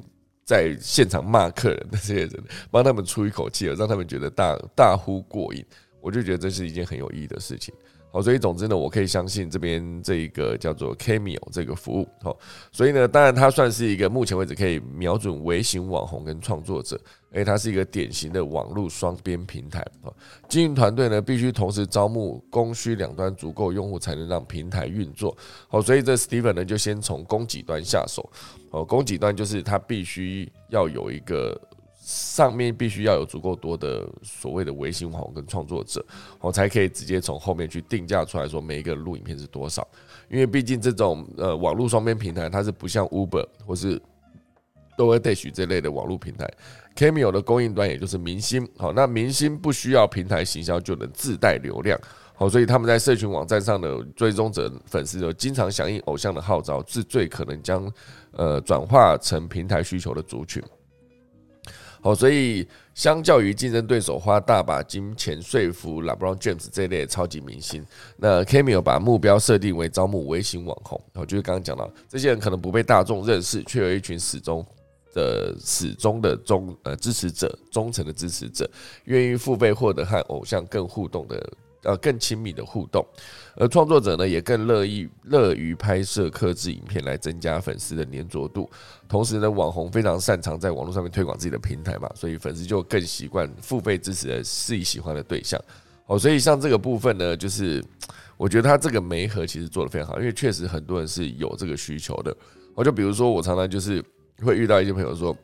[0.45, 2.33] 在现场骂客人的 这些人，
[2.71, 5.65] 帮他们出一口气，让他们觉得大大呼过瘾，
[6.01, 7.75] 我就觉得这是一件很有意义的事情。
[8.13, 12.09] 好，所以总之呢，我可以相信这边这一个叫做 Cameo 这个服务。
[12.21, 12.37] 好，
[12.73, 17.01] 所以呢，当然它算是一个目前为止可以瞄准微型网红跟创作者，
[17.33, 19.81] 诶，它是一个典型的网络双边平台。
[20.03, 20.13] 哦，
[20.49, 25.37] 经营团队呢必须同时招募供需两端足够用户，才能让平台运作。
[25.69, 28.29] 好，所以这 Steven 呢就先从供给端下手。
[28.71, 31.61] 哦，供给端就是他必须要有一个。
[32.11, 36.05] 上面必须要有足够多的所谓的微信网红跟创作者，
[36.41, 39.87] 我才可以直接从后面去定价出来说每一个录影片是多少。
[40.29, 44.01] 因为毕竟这种呃网络双边平台，它是不像 Uber 或是
[44.97, 46.51] DoorDash 这类的网络平台
[46.97, 48.69] ，Cameo 的供应端也就是明星。
[48.77, 51.97] 好，那明星不需要平台行销就能自带流量，
[52.35, 57.89] 好，所以他们在社群网站上的追踪者粉丝就经常响应偶像的号召，是最可能将
[58.33, 60.61] 呃转化成平台需求的族群。
[62.03, 67.85] 好，所以相较于竞争对手花大把金钱说服 LeBron James 这类超级明星，
[68.17, 71.01] 那 Cameo 把目标设定为招募微型网红。
[71.15, 74.65] 好就是刚刚讲到，这些人可能不被大众认识，却有一群始终
[75.13, 78.69] 的始终的忠呃支持者，忠诚的支持者，
[79.05, 81.53] 愿意付费获得和偶像更互动的。
[81.83, 83.03] 呃，更亲密的互动，
[83.57, 88.69] 而创作者呢，也更乐意乐于拍摄克制影片来增加粉丝的粘着度。
[89.09, 95.59] 同时呢，网红非常擅长在网络上面推广自己的平台嘛，所以粉丝就更习惯付费支持的自己喜欢的对象。
[96.05, 97.83] 哦，所以像这个部分呢，就是
[98.37, 102.37] 我觉得他这个媒合其实做的非常好，因为确实很多人是有这个需求的。
[102.75, 104.05] 我就比如说，我常常就是
[104.43, 105.35] 会遇到一些朋友说。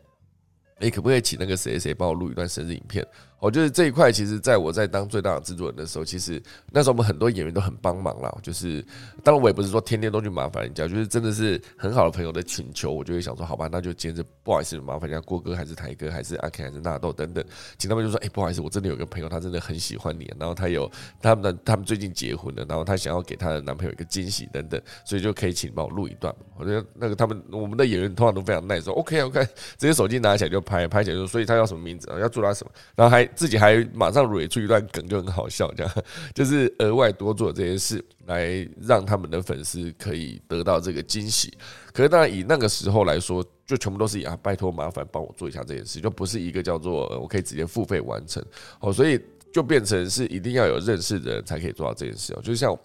[0.78, 3.02] 你可不可以请那个谁谁帮我录一段生日影片？
[3.38, 8.34] 哦，就是这一块，其实在我在当最大的制作人的时候，其实那时候我们很多演员都很帮忙啦。
[8.42, 8.82] 就是
[9.22, 17.44] 当然我也不是说天天都去麻烦人家，就是真的是很好的朋友的请求，我就会想说，好吧，那就接着不好意思麻烦人家郭哥还是台哥还是阿 K 还是纳豆等等，
[17.76, 26.34] 请他们就说，哎，不好意思，我真的有个朋友，他真的很喜欢你，然后他有他们的他们最近结婚了，然后他想要给他的男朋友一个惊喜等等，所以就可以请帮我录一段。
[26.56, 29.44] 我觉得那个他们我们的演员通常都非常耐说，OK OK，
[29.76, 33.25] 直接手机拿起来就拍，拍起来就，所以他要什么名字啊，要祝他什么，然后还。
[33.34, 35.92] 自己还马上蕊出一段梗，就很好笑，这样
[36.34, 41.52] 就是额外多做这件事，来让他们的粉丝可以得到这个惊喜。
[41.92, 48.44] 可是当然以那个时候来说，就全部都是啊，拜托麻烦帮我做一下这件事，就不是一个叫做我可以直接付费完成
[48.80, 49.20] 哦，所以
[49.52, 52.78] 就变成是一定要有认识的人才可以做到这件事哦，就像。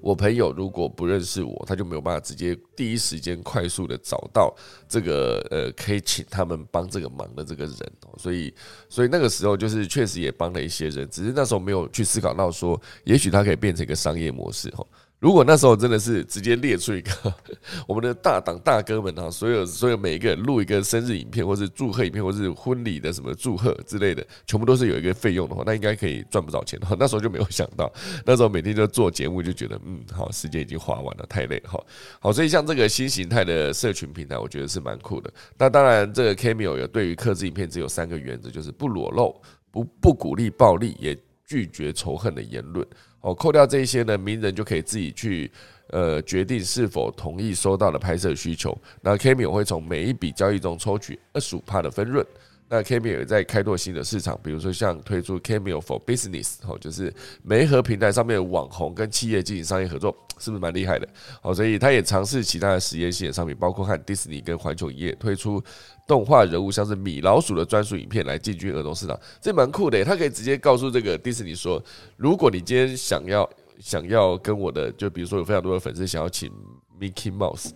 [0.00, 4.54] 我朋友如果不认识我，他就没有办法直接第一时间快速的找到
[4.88, 8.52] 这个呃可以请他们帮这个忙的这个人，所以
[8.88, 14.86] 所以那个时候就是确实也帮了一些人，只是那时候没有去思考到说，也许他可以变成一个商业模式哈。
[15.18, 17.10] 如果那时候真的是直接列出一个
[17.88, 26.94] 我们的大党大哥们啊，所有所有每一个人录一个生日影片，或是祝贺影片，或是婚礼的什么祝贺之类的，全部都是有一个费用的话，那应该可以赚不少钱哈。
[27.00, 27.90] 那时候就没有想到，
[28.26, 31.82] 那时候每天就做节目，就觉得嗯，好，时间已经花完了，太累哈。
[32.20, 35.32] 好，所以像这个新形态的社群平台，我觉得是蛮酷的。
[35.56, 39.40] 那当然，这个 Cameo 有对于克制影片只有三个原则，就是不裸露，
[39.70, 42.86] 不不鼓励暴力，也拒绝仇恨的言论。
[43.26, 45.50] 哦，扣掉这些呢，名人就可以自己去
[45.88, 48.76] 呃决定是否同意收到的拍摄需求。
[49.00, 52.24] 那 Kimi 我会从每一笔交易中抽取二十五帕的分润。
[52.68, 57.14] 那 Cameo 也在开拓新的市场，比如说像推出 Cameo for Business，哦，就是
[57.44, 61.08] 媒合平台上面的网红跟企业进行商业合作，是不是蛮厉害的？
[61.42, 65.62] 哦，所以他也尝试其他的实验性的商品，包括和迪士尼跟环球影业推出
[66.08, 70.04] 动画人物，像是米老鼠的专属影片来进军儿童市场，这蛮酷的。
[70.04, 71.80] 他可以直接告诉这个迪士尼说，
[72.16, 73.48] 如果你今天想要
[73.78, 76.50] 想要跟我的，就比如说有非常多的粉丝想要请
[76.98, 77.70] Mickey Mouse。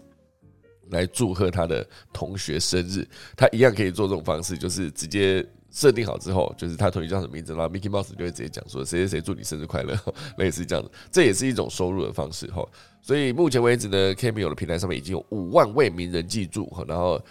[0.90, 9.96] 来祝贺他的同学生日，他一样可以做这种方式，就是直接设定好之后，就是他同学叫什么名字，然后 Mickey Mouse 就会直接讲说谁谁谁祝你生日快乐，
[10.38, 12.66] 类似这样子，这也是一种收入的方式哈。
[13.00, 17.22] 所以目前为止呢，Cameo 的平台上面已经有五万位名人记住，然后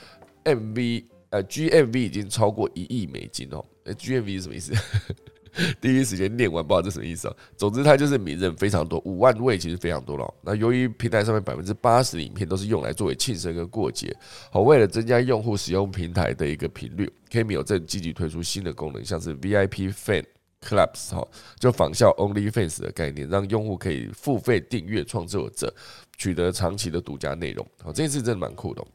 [0.45, 4.73] MV 呃 GMV 已经超过一亿美金哦，GMV 是什么意思？
[5.81, 7.35] 第一时间念完，不知道这什么意思啊。
[7.57, 10.33] 总之，它就是名人非常多，五万位其实非常多了。
[10.41, 14.15] 那由于平台上面百分之八十的影片都是用来作为庆生跟过节，
[14.51, 20.23] 好，为了增加用户使用平台的一个频率，Kimi 有正积极推出新的功能，像是 VIP Fan
[20.61, 21.27] Clubs 哈，
[21.59, 25.73] 就仿效 Only Fans 的概念，让用户可以付费订阅创作者，
[26.17, 27.65] 取得长期的独家内容。
[27.81, 28.85] 好，这次真的蛮酷的。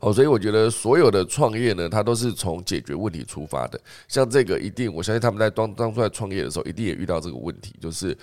[0.00, 3.78] 哦，所以我觉得所有的创业呢，它都是从解决问题出发的。
[4.08, 8.16] 像这个，一定我相信他们在当当初在创业的时候，一定也遇到这个问题，就是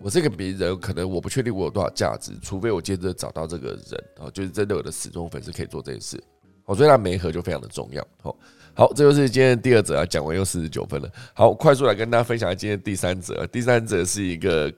[0.00, 6.20] 我这个名人，可能我不确定我有多少价值，除非我接着找到这个人，哦，就是真的我的死忠粉丝可以做这件事。
[6.64, 8.04] 哦，所以它媒合就非常的重要。
[8.20, 8.36] 好，
[8.74, 11.08] 好，这就是今天的第二则啊，讲完又四十九分了。
[11.32, 14.72] 好，快速来跟大家分享今天第三则，第三则是一个。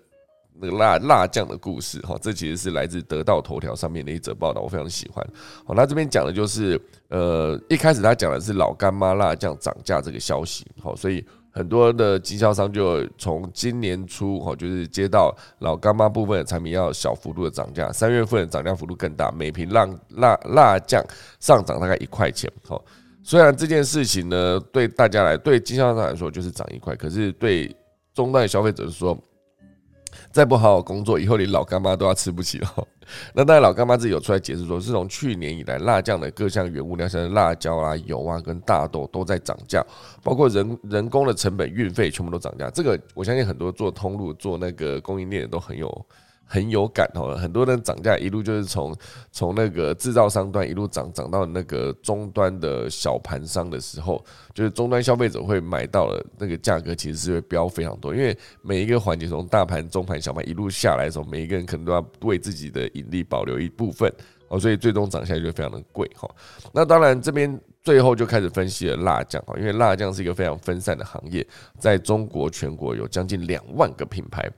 [0.61, 5.27] 那个辣辣酱的故事哈，这其实是来自得到头条上面的一则报道，我非常喜欢。
[5.65, 21.05] 好，那这边讲的就是，呃，一开始他讲的是老干妈辣酱涨价这个消息，好，所以很多的经销商就从今年初哈，就是接到老干妈部分的产品要小幅度的涨价，三月份涨价幅度更大，每瓶辣辣辣酱
[21.39, 22.51] 上涨大概一块钱。
[22.67, 22.83] 好，
[23.23, 27.75] 虽然这件事情呢，对大家来，对经销商来说就是涨一块，可是对
[28.15, 29.15] 终端消费者说。
[30.31, 32.69] 再不好好工作，以后连老干妈都要吃不起了。
[33.35, 39.85] 那当然，老干妈自己有出来解释说，是从去年以来，辣酱的各项原物料，像辣椒啊、油啊、跟大豆都在涨价，
[40.23, 42.69] 包括人人工的成本、运费全部都涨价。
[42.71, 46.07] 这个我相信很多做通路、做那个供应链的都很有。
[46.49, 48.97] 很有感哦，很多人涨价一路就是从
[49.33, 54.25] 从那个制造商端一路涨涨到那个终端的小盘商的时候，
[54.55, 64.09] 就是终端消费者会买到了那个价格其实是会飙非常多，因为每一个环节从大盘、中盘、小盘一路下来的时候，每一个人可能都要为自己的盈利保留一部分
[64.47, 66.31] 哦，所以最终涨下来就非常的贵哈。
[66.73, 71.45] 那当然这边最后就开始分析了辣酱哈，因为辣酱是一个非常分散的行业，
[71.77, 74.49] 在中国全国有将近两万个品牌，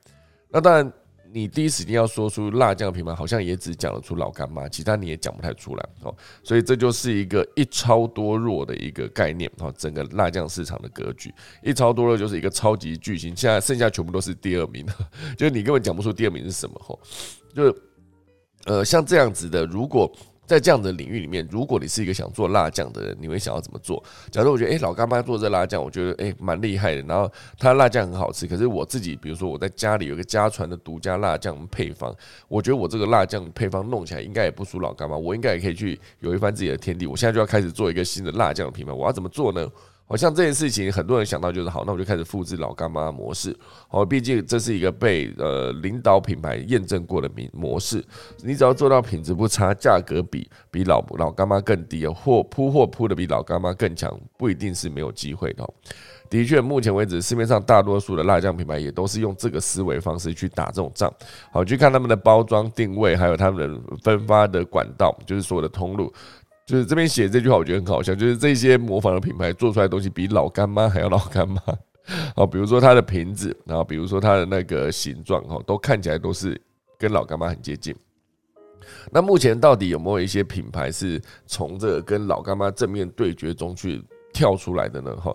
[0.51, 0.93] 那当然。
[1.33, 6.14] 你第一时间要说出辣酱品牌，好像也只讲得出老干妈，其他你也讲不太出来哦。
[6.43, 9.72] 所以这就是一个一超多弱的一个概念哦。
[9.76, 14.87] 整个辣酱市场的格局，一超多弱就是一个超级巨星，现在剩下全部都是第二名，
[15.37, 16.99] 就是你根本讲不出第二名是什么哦。
[17.55, 17.74] 就是
[18.64, 20.11] 呃，像这样子的，如果
[20.49, 24.03] 在这样的领域里面，如果你是一个想做辣酱的人，你会想要怎么做？
[24.30, 27.03] 假如我觉得，哎，老干妈做这辣酱，我觉得，哎，蛮厉害的。
[27.03, 32.14] 然后它辣酱很好吃，可是我自己，比如说我在家里有一个家传的独家辣酱配方，
[32.49, 37.07] 我觉得我这个辣酱配方弄起来应该也不输老干妈，我应该也可以去有一番自己的天地。
[37.07, 39.68] 我现在就要开始做一个新的辣酱的品牌，我要怎么做呢？
[40.09, 43.54] 好像这件事情，很多人想到就是好，那我就开始复制老干妈模式。
[43.88, 48.02] 好，毕竟这是一个被呃领导品牌验证过的模模式。
[48.42, 55.68] 你只要做到品质不差，价格比比老老干妈更低，或铺货铺的比老干妈更强，不一定是没有机会的。
[56.30, 61.12] 的确，目前为止市面上大多数的辣酱品牌也都是用这个思维方式去打这种仗。
[61.52, 66.12] 好，去看他们的包装定位，还有他们的分发的管道，就是所有的通路。
[66.68, 68.14] 就是这边写这句话，我觉得很好笑。
[68.14, 71.58] 就是这些模仿的品牌做出来的东西比老干妈还要老干妈。
[72.36, 76.60] 好， 比如说它的瓶子，然后比如说它的那个形状，哈，都看起来都是
[76.98, 77.96] 跟老干妈很接近。
[79.10, 84.04] 那目前到底有没有一些品牌是从这个跟老干妈正面对决中去
[84.34, 85.16] 跳出来的呢？
[85.16, 85.34] 哈。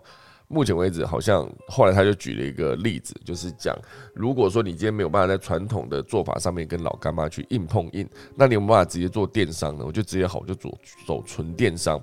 [0.54, 3.76] 目前为止，好像后来他就举了一个例子，就是讲，
[4.14, 9.84] 如果说你今天没有办法在传统的做法上面跟老干妈去硬碰硬，那你有办法直接做电商呢？
[9.84, 10.78] 我就直接好就走
[11.08, 12.00] 走纯电商。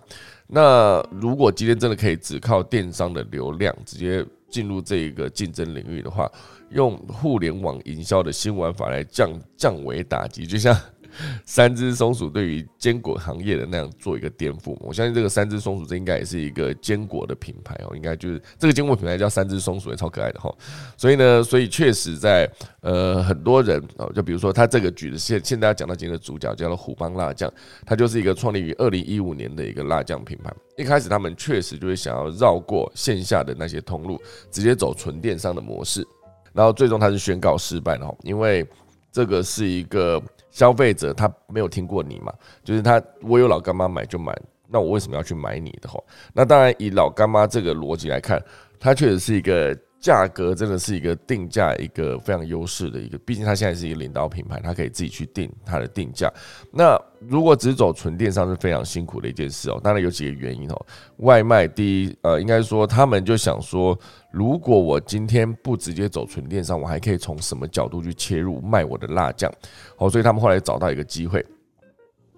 [0.49, 6.29] 那如果今天真的可以只靠电商的流量直接进入这一个竞争领域的话，
[6.71, 10.77] 用互联网营销的新玩法来降降维打击，就像。
[11.45, 20.55] 三只松鼠对于坚果行业的那样做一个颠覆，我相信这个三只松鼠这应该也是一个坚果的品牌哦，应该就是这个坚果品牌叫三只松鼠也超可爱的哈，
[20.97, 22.49] 所以呢，所以确实在
[22.81, 27.53] 呃很多人哦，就比如说他这个举的现现在要讲到今天的主角叫做虎邦辣酱，
[27.85, 36.07] 它就是一个创立于二零一五年的一个辣酱品牌，一开始他们确实就是想要绕过线下的那些通路，直接走纯电商的模式，
[36.53, 38.67] 然后最终他是宣告失败的哈，因为
[39.13, 40.23] 这个是一个。
[40.51, 42.33] 消费者他没有听过你嘛？
[42.65, 44.37] 就是他，我有老干妈买就买，
[44.69, 45.99] 那我为什么要去买你的哈？
[46.33, 48.43] 那当然，以老干妈这个逻辑来看，
[48.79, 49.77] 它确实是一个。
[50.01, 56.33] 价格真的是一个定价一个非常优势的一个，毕竟它现在是一个领导品牌，它可以自己去定它的定价。
[56.73, 59.79] 那如果只走纯电商是非常辛苦的一件事哦。
[59.85, 60.87] 当然有几个原因哦。
[61.19, 63.95] 外卖第一，呃，应该说他们就想说，
[64.31, 69.53] 如果我今天不直接走纯电商，我还可以从什么角度去切入卖我的辣酱？
[69.99, 71.45] 哦，所以他们后来找到一个机会，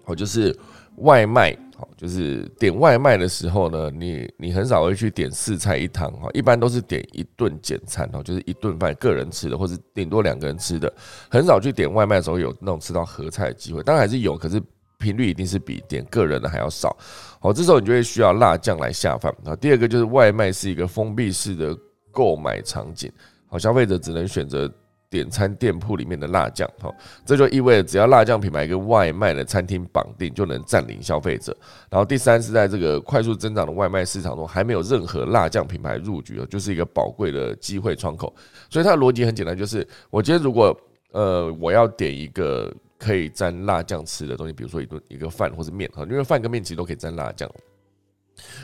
[0.05, 0.55] 哦，就是
[0.97, 1.57] 外卖。
[1.97, 10.93] 就是点外卖的时候呢，你你很少会去点四菜一汤哈，一般都是点一顿简餐哈，就是一顿饭个人吃的，或者顶多两个人吃的，
[11.29, 14.61] 很少去点外卖的时候有那种吃到合菜的机会，当然还是有，可是
[15.03, 16.95] 频率一定是比点个人的还要少。
[17.39, 19.53] 好，这时候你就会需要辣酱来下饭啊。
[19.57, 21.77] 第二个就是外卖是一个封闭式的
[22.11, 23.11] 购买场景，
[23.47, 24.71] 好，消费者只能选择。
[25.13, 26.91] 点餐店铺里面的辣酱，哈，
[27.23, 31.55] 这就意味着只要辣酱品牌跟外卖的餐厅绑定，就能占领消费者。
[31.87, 38.33] 然后第三是在这个快速增长的外卖市场中，还没有任何辣酱品牌入局，就是一个宝贵的机会窗口。
[38.71, 40.75] 所以它的逻辑很简单，就是我今天如果
[41.11, 42.73] 呃我要点一个
[43.03, 47.49] 可以沾辣酱吃的东西，比如说一顿一个饭或者面，哈，因为饭跟面其实都可以沾辣酱。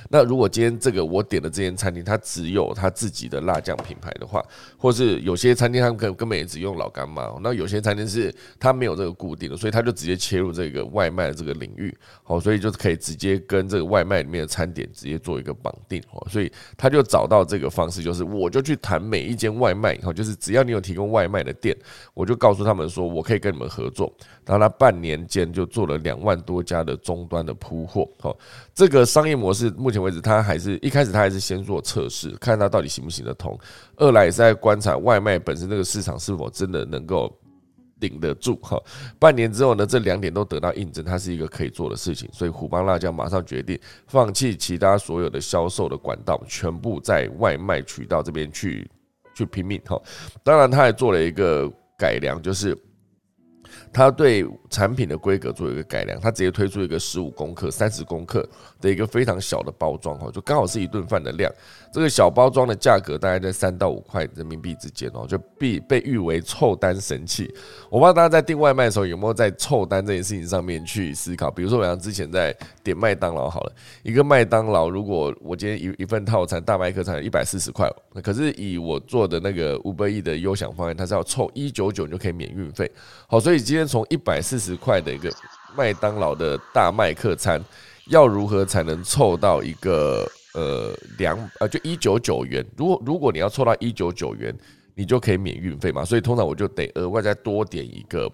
[0.10, 4.44] 那如果今天这个我点的这间餐厅，它只有它自己的辣酱品牌的话，
[4.78, 21.76] 或是有些餐厅他们根根本也只用老干妈，那有些餐厅是它没有这个固定的，所以他就直接切入这个外卖的这个领域，好，所以就可以直接跟这个外卖里面的餐点直接做一个绑定，哦，所以他就找到这个方式，就是我就去谈每一间外卖，好，就是只要你有提供外卖的店，
[22.14, 24.12] 我就告诉他们说我可以跟你们合作，
[24.46, 28.38] 然后他半年间就做了两万多家的终端的铺货，好，
[28.80, 29.70] 这个商业模式。
[29.72, 33.60] 目前为止，他还是一开始他还是先做测试，看他到底行不行得通。
[33.98, 37.38] 二来也是在观察外卖本身这个市场是否真的能够
[38.00, 38.56] 顶得住。
[38.62, 38.82] 哈，
[39.20, 42.30] 半年之后呢，这两点都得到印证，它是一个可以做的事情。
[42.32, 43.78] 所以虎邦辣椒马上决定
[44.08, 48.90] 放弃其他所有的销售的管道，全部在外卖渠道这边去
[49.36, 49.82] 去拼命。
[49.86, 50.02] 哈，
[50.42, 52.78] 当然他还做了一个改良，就是。
[53.92, 58.48] 他对产品的规格做一个改良，他直接推出一个十五公克、三十公克
[58.80, 61.52] 的一个非常小的包装，哈，就刚好是一顿饭的量。
[61.92, 67.52] 这个小包装的价格大概在三到五块人民币之间哦，就被被誉为凑单神器。
[67.90, 71.50] 我不知道大家在订外卖的时候有没有在凑单这件事情上面去思考。
[71.50, 73.74] 比如说，我像之前在点麦当劳好了，
[74.04, 82.90] 一个麦当劳，如果我今天一一份套餐大麦克餐一百四十块，可是以我做的那个五百亿的优享方案，它是要凑一九九就可以免运费。
[83.26, 85.32] 好，所以今天先从一百四十块的一个
[85.76, 87.64] 麦当劳的大麦克餐，
[88.08, 90.30] 要如何才能凑到一个？
[90.56, 92.66] 呃，两呃就一九九元。
[92.76, 94.54] 如果如果你要凑到一九九元，
[94.96, 96.04] 你就可以免运费嘛。
[96.04, 98.30] 所以通常我就得额外再多点一个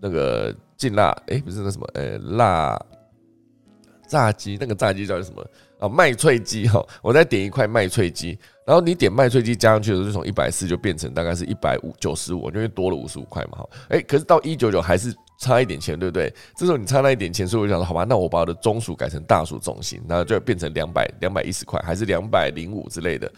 [0.00, 2.76] 那个劲辣，哎，不是那什么，呃，辣
[4.08, 5.40] 炸鸡，那个炸鸡叫什么
[5.78, 5.88] 啊？
[5.88, 8.36] 麦脆鸡哈，我再点一块麦脆鸡，
[8.68, 13.68] 然后你点麦脆鸡加上去的时候，就从一百四就变成大概是一百五九十五，因为多了五十五块嘛哈。
[13.88, 16.30] 哎，可是到一九九还是差一点钱，对不对？
[16.54, 23.32] 这时候你差那一点钱，所以我就想说，好吧，那我把我的中数改成大数中心，那就变成两百两百一十块，还是两百零五之类的。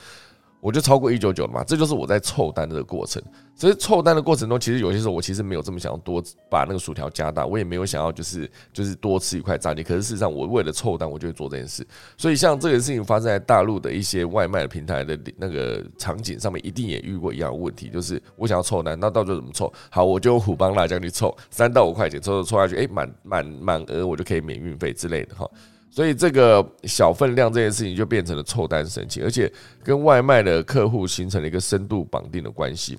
[0.61, 3.22] 我就超过一九九了嘛，这就是我在凑单的过程。
[3.54, 9.82] 所以凑单的过程中，其实有些时候我其实没有这么想要多把那个薯条加大，我也没有想要就是就是多吃一块炸鸡。
[9.82, 11.86] 可是事实上，我为了凑单，我就会做这件事。
[12.16, 19.72] 所以像这个事情发生在大陆的一些外卖平台的那个场景上面，一定也遇过一样的问题，就是我想要凑单，那到底怎么凑？
[19.90, 25.46] 好，我就用虎帮辣酱去凑，三到五块钱凑凑下去，哎，满满满额我就可以免运费之类的哈。
[25.91, 32.97] 所以这个小分量这件事情就变成了凑单神器，而且跟外卖的客户形成了一个深度绑定的关系。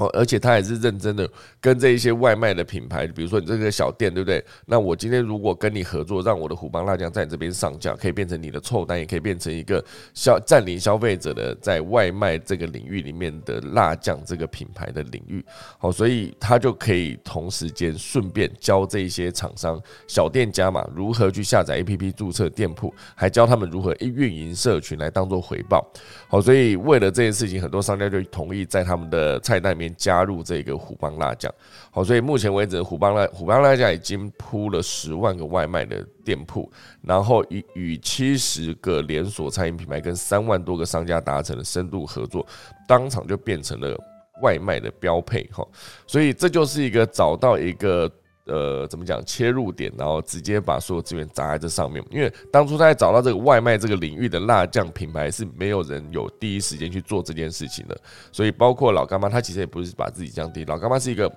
[0.00, 1.28] 好，而且他也是认真的
[1.60, 4.42] 跟这一些外卖的品牌，比如说你这个小店，对不对？
[4.64, 9.84] 那我今天如果跟你合作，让我的虎邦辣酱在你这边上架，可以变成你的凑单，也可以变成一个
[10.14, 15.44] 消占领消费者的在外卖这个领域里面的辣酱这个品牌的领域。
[15.76, 25.86] 好，所以他就可以同时间顺便教这些厂商小店家嘛，如何去下载 APP 注册店铺，还教他们如何运营社群来当做回报。
[26.26, 29.80] 好，所以为了这件事情，很多商家就同意在他们的菜单里。
[29.80, 31.52] 面加入这个虎邦辣酱，
[31.90, 36.70] 好，所以目前为止，虎邦辣虎邦辣酱已经铺了十万个外卖的店铺，
[37.02, 42.46] 然后与与七十个连锁餐饮品牌跟三万多个商家达成了深度合作，
[42.86, 43.96] 当场就变成了
[44.42, 45.66] 外卖的标配哈，
[46.06, 48.10] 所以这就是一个找到一个。
[48.50, 52.04] 呃，怎么讲切入点，然后直接把所有资源砸在这上面。
[52.10, 57.96] 因为当初他在找到这个外卖这个领域的辣酱品牌，是没有人有第一时间去做这件事情的。
[58.32, 61.32] 所以，包括老干妈，他其实也不是把自己降低，老干妈是一个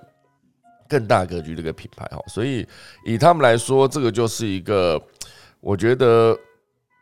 [0.88, 2.20] 更大格局的一个品牌哈。
[2.26, 2.66] 所以，
[3.06, 5.00] 以他们来说，这个就是一个，
[5.60, 6.36] 我觉得。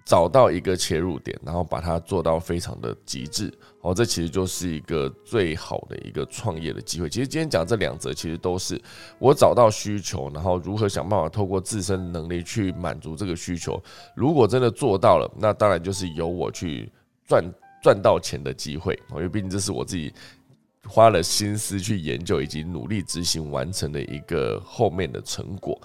[0.04, 3.48] 找到一个切入点，然后把它做到非常的极致，
[3.82, 7.08] 哦，这其实就是一个最好的一个创业的机会。
[7.08, 8.80] 其实今天讲这两则，其实都是
[9.18, 13.82] 我找到需求，然后如何想办法透过自身能力去满足这个需求。
[14.14, 16.88] 如果真的做到了，那当然就是由我去
[17.26, 17.44] 赚
[17.82, 20.14] 赚到钱的机会，因为毕竟这是我自己
[20.86, 25.76] 花了心思去研究以及努力执行完成的一个后面的成果。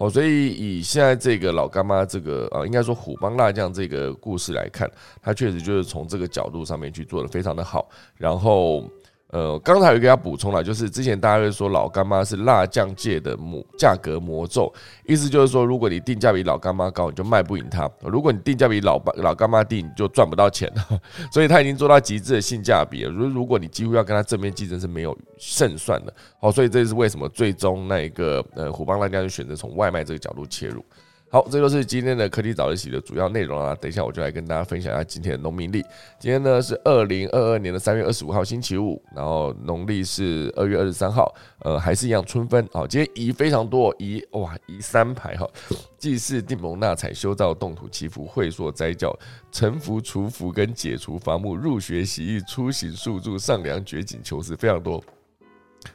[0.00, 4.90] 哦，所以以现在这个老干妈这个啊，应该说虎帮辣酱这个故事来看，
[5.22, 8.90] 它确实就是从这个角度上面去做的非常的好，然后。
[9.32, 14.72] 呃，刚才有一个要补充了，就是之前大家会说老干妈是辣酱界的魔价格魔咒，
[15.06, 20.68] 意思就是说，如果你定价比老干妈高，你就卖不赢它；如果你定价比老老干妈低，你就赚不到钱。
[21.32, 23.10] 所以它已经做到极致的性价比了。
[23.10, 26.12] 如如果你几乎要跟它正面竞争是没有胜算的。
[26.40, 30.84] 好，所以这是为什么最终那一个呃虎邦辣酱就选择从外卖这个角度切入。
[31.32, 33.72] 好，这就是今天的科技早自习的主要内容啊。
[33.80, 35.80] 等一下我就来跟大家分享一下今天的农民历。
[36.18, 42.68] 今天呢是二零二二年的三月二十五号星期五，然后农历是二月二十三号，呃，还是一样春分。
[42.72, 45.48] 好，今天宜非常多，宜哇宜三排哈，
[45.96, 49.16] 祭祀定蒙纳采修造动土祈福会所斋教
[49.52, 55.00] 臣服除福跟解除伐木入学习义出行宿住上梁掘井求事非常多，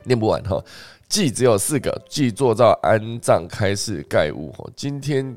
[0.06, 0.64] 念不完哈。
[1.08, 4.54] 祭只有四个，祭做造安葬开市盖屋。
[4.76, 5.36] 今天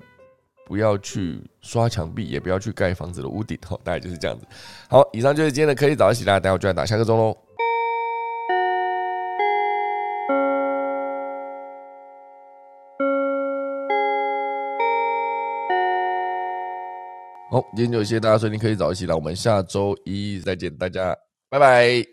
[0.66, 3.56] 不要去刷墙壁，也不要去盖房子的屋顶。
[3.66, 4.46] 哈，大概就是这样子。
[4.88, 7.36] 好，以上就是今天的科技早起啦，待会就来打下个钟喽。
[17.50, 21.16] 好，今天就谢谢大家收听科技早起啦，我们下周一再见，大家
[21.48, 22.06] 拜拜。